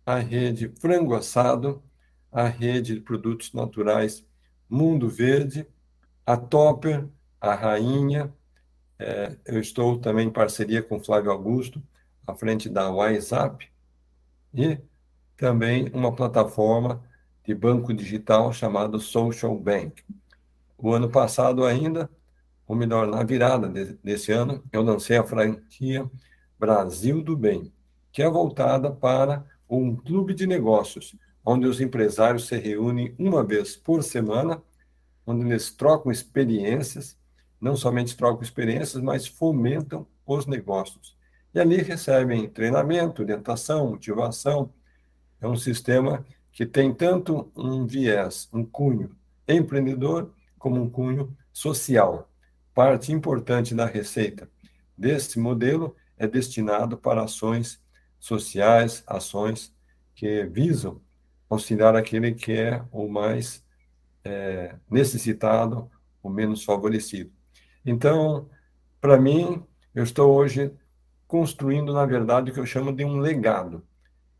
a 0.05 0.16
rede 0.18 0.68
Frango 0.81 1.14
Assado, 1.14 1.81
a 2.33 2.49
rede 2.49 2.94
de 2.96 3.01
produtos 3.01 3.53
naturais 3.53 4.27
Mundo 4.68 5.09
Verde, 5.09 5.64
a 6.27 6.37
Topper, 6.37 7.07
a 7.40 7.55
Rainha. 7.55 8.35
É, 8.99 9.37
eu 9.46 9.61
estou 9.61 9.96
também 9.96 10.27
em 10.27 10.33
parceria 10.33 10.83
com 10.83 10.99
Flávio 10.99 11.31
Augusto, 11.31 11.81
à 12.27 12.35
frente 12.35 12.68
da 12.68 12.90
WhatsApp, 12.90 13.75
e 14.54 14.78
também 15.37 15.90
uma 15.92 16.14
plataforma 16.14 17.02
de 17.44 17.54
banco 17.54 17.92
digital 17.94 18.52
chamado 18.52 18.98
Social 18.98 19.56
Bank. 19.56 20.02
O 20.76 20.92
ano 20.92 21.09
passado 21.09 21.64
ainda, 21.64 22.11
ou 22.66 22.74
melhor, 22.74 23.06
na 23.06 23.22
virada 23.22 23.68
desse 24.02 24.32
ano, 24.32 24.62
eu 24.72 24.82
lancei 24.82 25.16
a 25.16 25.24
franquia 25.24 26.11
Brasil 26.59 27.22
do 27.22 27.37
Bem, 27.37 27.72
que 28.11 28.22
é 28.22 28.28
voltada 28.28 28.90
para 28.90 29.44
um 29.68 29.94
clube 29.94 30.35
de 30.35 30.46
negócios, 30.46 31.14
onde 31.44 31.66
os 31.66 31.80
empresários 31.80 32.46
se 32.46 32.56
reúnem 32.56 33.14
uma 33.18 33.44
vez 33.44 33.76
por 33.76 34.02
semana, 34.02 34.62
onde 35.26 35.44
eles 35.44 35.70
trocam 35.70 36.11
experiências, 36.11 37.16
não 37.61 37.76
somente 37.76 38.16
trocam 38.16 38.42
experiências, 38.42 39.02
mas 39.02 39.26
fomentam 39.26 40.06
os 40.26 40.46
negócios. 40.46 41.15
E 41.57 41.59
ali 41.59 41.81
recebem 41.81 42.47
treinamento, 42.51 43.23
orientação, 43.23 43.88
motivação. 43.88 44.71
É 45.40 45.49
um 45.49 45.57
sistema 45.57 46.23
que 46.53 46.66
tem 46.66 46.92
tanto 46.92 47.51
um 47.57 47.87
viés, 47.87 48.47
um 48.53 48.62
cunho 48.62 49.16
empreendedor, 49.49 50.35
como 50.59 50.83
um 50.83 50.90
cunho 50.90 51.35
social. 51.55 52.31
Parte 52.75 53.11
importante 53.11 53.75
da 53.75 53.87
receita 53.87 54.51
desse 54.99 55.38
modelo 55.38 55.97
é 56.19 56.27
destinado 56.29 56.99
para 56.99 57.23
ações 57.23 57.83
sociais, 58.19 59.03
ações 59.07 59.75
que 60.14 60.45
visam 60.45 61.01
auxiliar 61.49 61.97
aquele 61.97 62.35
que 62.35 62.53
é 62.53 62.85
o 62.92 63.09
mais 63.09 63.64
é, 64.23 64.75
necessitado, 64.90 65.90
o 66.23 66.29
menos 66.29 66.62
favorecido. 66.62 67.33
Então, 67.83 68.47
para 69.01 69.19
mim, 69.19 69.64
eu 69.95 70.05
estou 70.05 70.35
hoje 70.35 70.71
construindo, 71.26 71.92
na 71.92 72.06
verdade, 72.06 72.50
o 72.50 72.54
que 72.54 72.60
eu 72.60 72.66
chamo 72.66 72.92
de 72.92 73.04
um 73.04 73.18
legado, 73.18 73.84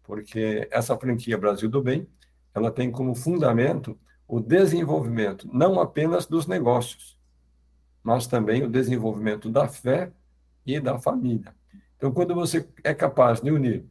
porque 0.03 0.69
essa 0.71 0.97
franquia 0.97 1.39
Brasil 1.39 1.69
do 1.69 1.83
Bem, 1.83 2.07
ela 2.55 2.71
tem 2.71 2.91
como 2.91 3.15
fundamento 3.15 3.99
o 4.29 4.41
desenvolvimento 4.41 5.49
não 5.53 5.79
apenas 5.81 6.27
dos 6.27 6.47
negócios, 6.47 7.17
mas 8.03 8.27
também 8.27 8.63
o 8.63 8.71
desenvolvimento 8.71 9.51
da 9.51 9.69
fé 9.69 10.13
e 10.65 10.81
da 10.81 10.99
família. 10.99 11.55
Então, 11.97 12.13
quando 12.13 12.35
você 12.35 12.69
é 12.85 12.93
capaz 12.93 13.41
de 13.41 13.51
unir 13.51 13.85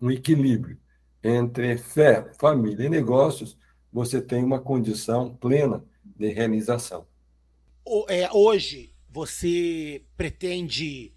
um 0.00 0.10
equilíbrio 0.10 0.78
entre 1.22 1.78
fé, 1.78 2.32
família 2.38 2.86
e 2.86 2.88
negócios, 2.88 3.56
você 3.92 4.20
tem 4.20 4.42
uma 4.42 4.60
condição 4.60 5.34
plena 5.34 5.84
de 6.04 6.28
realização. 6.32 7.06
É, 8.08 8.30
hoje, 8.32 8.92
você 9.08 10.04
pretende 10.16 11.12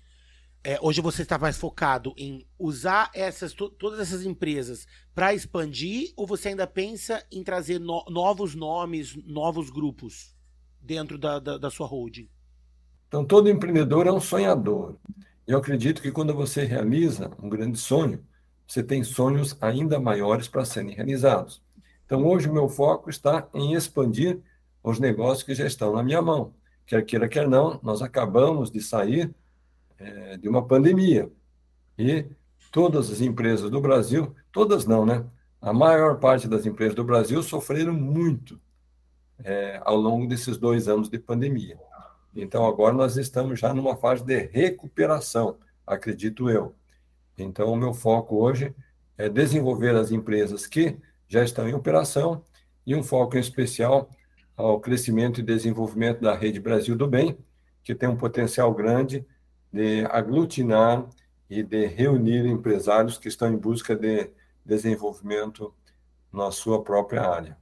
é, 0.66 0.80
hoje 0.82 1.00
você 1.00 1.22
está 1.22 1.38
mais 1.38 1.58
focado 1.58 2.12
em 2.18 2.44
usar 2.58 3.12
essas 3.14 3.54
todas 3.54 4.00
essas 4.00 4.26
empresas 4.26 4.88
para 5.14 5.32
expandir 5.32 6.12
ou 6.18 6.26
você 6.26 6.50
ainda 6.50 6.66
pensa 6.66 7.24
em 7.32 7.44
trazer 7.44 7.80
no, 7.80 8.04
novos 8.10 8.56
nomes, 8.56 9.16
novos 9.28 9.70
grupos 9.70 10.36
dentro 10.82 11.20
da, 11.20 11.38
da, 11.38 11.60
da, 11.60 11.70
sua 11.70 11.86
holding? 11.86 12.28
Então, 13.08 13.24
todo 13.24 13.48
empreendedor 13.48 14.08
é 14.08 14.12
um 14.12 14.20
sonhador. 14.20 14.96
Eu 15.46 15.60
acredito 15.60 16.02
que 16.02 16.12
quando 16.12 16.34
você 16.34 16.66
realiza 16.66 17.30
um 17.40 17.48
grande 17.48 17.78
sonho, 17.78 18.26
você 18.68 18.82
tem 18.82 19.04
sonhos 19.04 19.56
ainda 19.62 20.00
maiores 20.00 20.48
para 20.48 20.66
serem 20.66 20.96
realizados. 20.96 21.62
Então, 22.08 22.26
hoje 22.26 22.50
o 22.50 22.54
meu 22.54 22.68
foco 22.68 23.08
está 23.08 23.48
em 23.54 23.76
expandir 23.76 24.40
os 24.84 25.00
negócios 25.00 25.44
que 25.44 25.54
já 25.54 25.68
estão 25.68 25.94
na 25.94 26.02
minha 26.02 26.24
mão. 26.24 26.56
Quer 26.88 27.06
queira, 27.06 27.28
quer 27.28 27.48
não, 27.48 27.80
nós 27.84 28.02
acabamos 28.02 28.72
de 28.72 28.82
sair 28.82 29.32
é, 30.00 30.38
de 30.38 30.48
uma 30.48 30.66
pandemia. 30.66 31.32
E 31.98 32.26
todas 32.72 33.10
as 33.10 33.22
empresas 33.22 33.70
do 33.70 33.80
Brasil, 33.80 34.36
todas 34.52 34.86
não, 34.86 35.06
né? 35.06 35.26
A 35.62 35.74
maior 35.74 36.20
parte 36.20 36.48
das 36.48 36.66
empresas 36.66 36.94
do 36.96 37.04
Brasil 37.04 37.42
sofreram 37.42 37.94
muito 37.94 38.60
é, 39.44 39.82
ao 39.84 39.96
longo 39.96 40.28
desses 40.28 40.58
dois 40.58 40.88
anos 40.88 41.10
de 41.10 41.18
pandemia. 41.18 41.80
Então, 42.36 42.66
agora 42.66 42.94
nós 42.94 43.18
estamos 43.18 43.60
já 43.60 43.74
numa 43.74 43.96
fase 43.96 44.24
de 44.24 44.38
recuperação, 44.38 45.58
acredito 45.88 46.50
eu. 46.50 46.76
Então, 47.38 47.72
o 47.72 47.76
meu 47.76 47.94
foco 47.94 48.36
hoje 48.36 48.76
é 49.18 49.30
desenvolver 49.30 49.96
as 49.96 50.12
empresas 50.12 50.68
que 50.68 50.98
já 51.28 51.44
estão 51.44 51.68
em 51.68 51.74
operação 51.74 52.44
e 52.86 52.94
um 52.96 53.02
foco 53.02 53.38
em 53.38 53.40
especial 53.40 54.10
ao 54.56 54.80
crescimento 54.80 55.40
e 55.40 55.44
desenvolvimento 55.44 56.22
da 56.22 56.36
rede 56.36 56.60
Brasil 56.60 56.96
do 56.96 57.08
Bem, 57.08 57.38
que 57.84 57.96
tem 57.96 58.08
um 58.08 58.18
potencial 58.18 58.74
grande 58.74 59.26
de 59.76 60.06
aglutinar 60.06 61.06
e 61.50 61.62
de 61.62 61.86
reunir 61.86 62.46
empresários 62.46 63.18
que 63.18 63.28
estão 63.28 63.52
em 63.52 63.58
busca 63.58 63.94
de 63.94 64.32
desenvolvimento 64.66 65.74
na 66.32 66.50
sua 66.50 66.82
própria 66.82 67.22
área. 67.22 67.58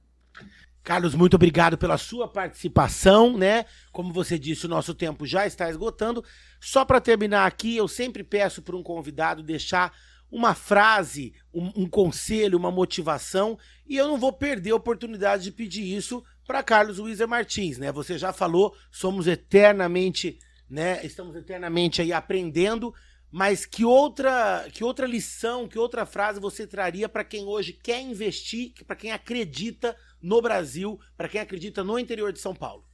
Carlos, 0.84 1.16
muito 1.16 1.34
obrigado 1.34 1.76
pela 1.76 1.98
sua 1.98 2.28
participação, 2.28 3.36
né? 3.36 3.64
Como 3.90 4.12
você 4.12 4.38
disse, 4.38 4.66
o 4.66 4.68
nosso 4.68 4.94
tempo 4.94 5.26
já 5.26 5.44
está 5.44 5.68
esgotando. 5.68 6.22
Só 6.60 6.84
para 6.84 7.00
terminar 7.00 7.46
aqui, 7.46 7.76
eu 7.76 7.88
sempre 7.88 8.22
peço 8.22 8.62
para 8.62 8.76
um 8.76 8.82
convidado 8.82 9.42
deixar 9.42 9.92
uma 10.30 10.54
frase, 10.54 11.34
um, 11.52 11.82
um, 11.82 11.88
conselho, 11.88 12.58
uma 12.58 12.70
motivação, 12.70 13.58
e 13.88 13.96
eu 13.96 14.06
não 14.06 14.18
vou 14.18 14.32
perder 14.32 14.70
a 14.70 14.76
oportunidade 14.76 15.42
de 15.42 15.52
pedir 15.52 15.96
isso 15.96 16.22
para 16.46 16.62
Carlos 16.62 17.00
Wieser 17.00 17.26
Martins, 17.26 17.76
né? 17.76 17.90
Você 17.90 18.16
já 18.16 18.32
falou, 18.32 18.72
somos 18.90 19.26
eternamente 19.26 20.38
né? 20.74 21.06
Estamos 21.06 21.36
eternamente 21.36 22.02
aí 22.02 22.12
aprendendo, 22.12 22.92
mas 23.30 23.64
que 23.64 23.84
outra, 23.84 24.68
que 24.72 24.82
outra 24.82 25.06
lição, 25.06 25.68
que 25.68 25.78
outra 25.78 26.04
frase 26.04 26.40
você 26.40 26.66
traria 26.66 27.08
para 27.08 27.22
quem 27.22 27.44
hoje 27.44 27.72
quer 27.72 28.00
investir, 28.00 28.72
para 28.84 28.96
quem 28.96 29.12
acredita 29.12 29.96
no 30.20 30.42
Brasil, 30.42 30.98
para 31.16 31.28
quem 31.28 31.40
acredita 31.40 31.84
no 31.84 31.96
interior 31.96 32.32
de 32.32 32.40
São 32.40 32.52
Paulo? 32.52 32.84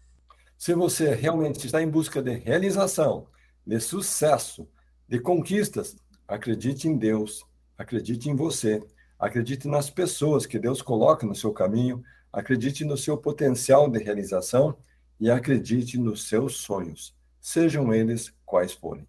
Se 0.58 0.74
você 0.74 1.14
realmente 1.14 1.64
está 1.64 1.82
em 1.82 1.88
busca 1.88 2.20
de 2.22 2.32
realização, 2.32 3.26
de 3.66 3.80
sucesso, 3.80 4.68
de 5.08 5.18
conquistas, 5.18 5.96
acredite 6.28 6.86
em 6.86 6.98
Deus, 6.98 7.46
acredite 7.78 8.28
em 8.28 8.36
você, 8.36 8.82
acredite 9.18 9.66
nas 9.66 9.88
pessoas 9.88 10.44
que 10.44 10.58
Deus 10.58 10.82
coloca 10.82 11.26
no 11.26 11.34
seu 11.34 11.50
caminho, 11.50 12.04
acredite 12.30 12.84
no 12.84 12.98
seu 12.98 13.16
potencial 13.16 13.88
de 13.88 14.02
realização 14.02 14.76
e 15.18 15.30
acredite 15.30 15.96
nos 15.96 16.28
seus 16.28 16.58
sonhos, 16.58 17.18
sejam 17.40 17.92
eles 17.92 18.32
quais 18.44 18.72
forem. 18.72 19.06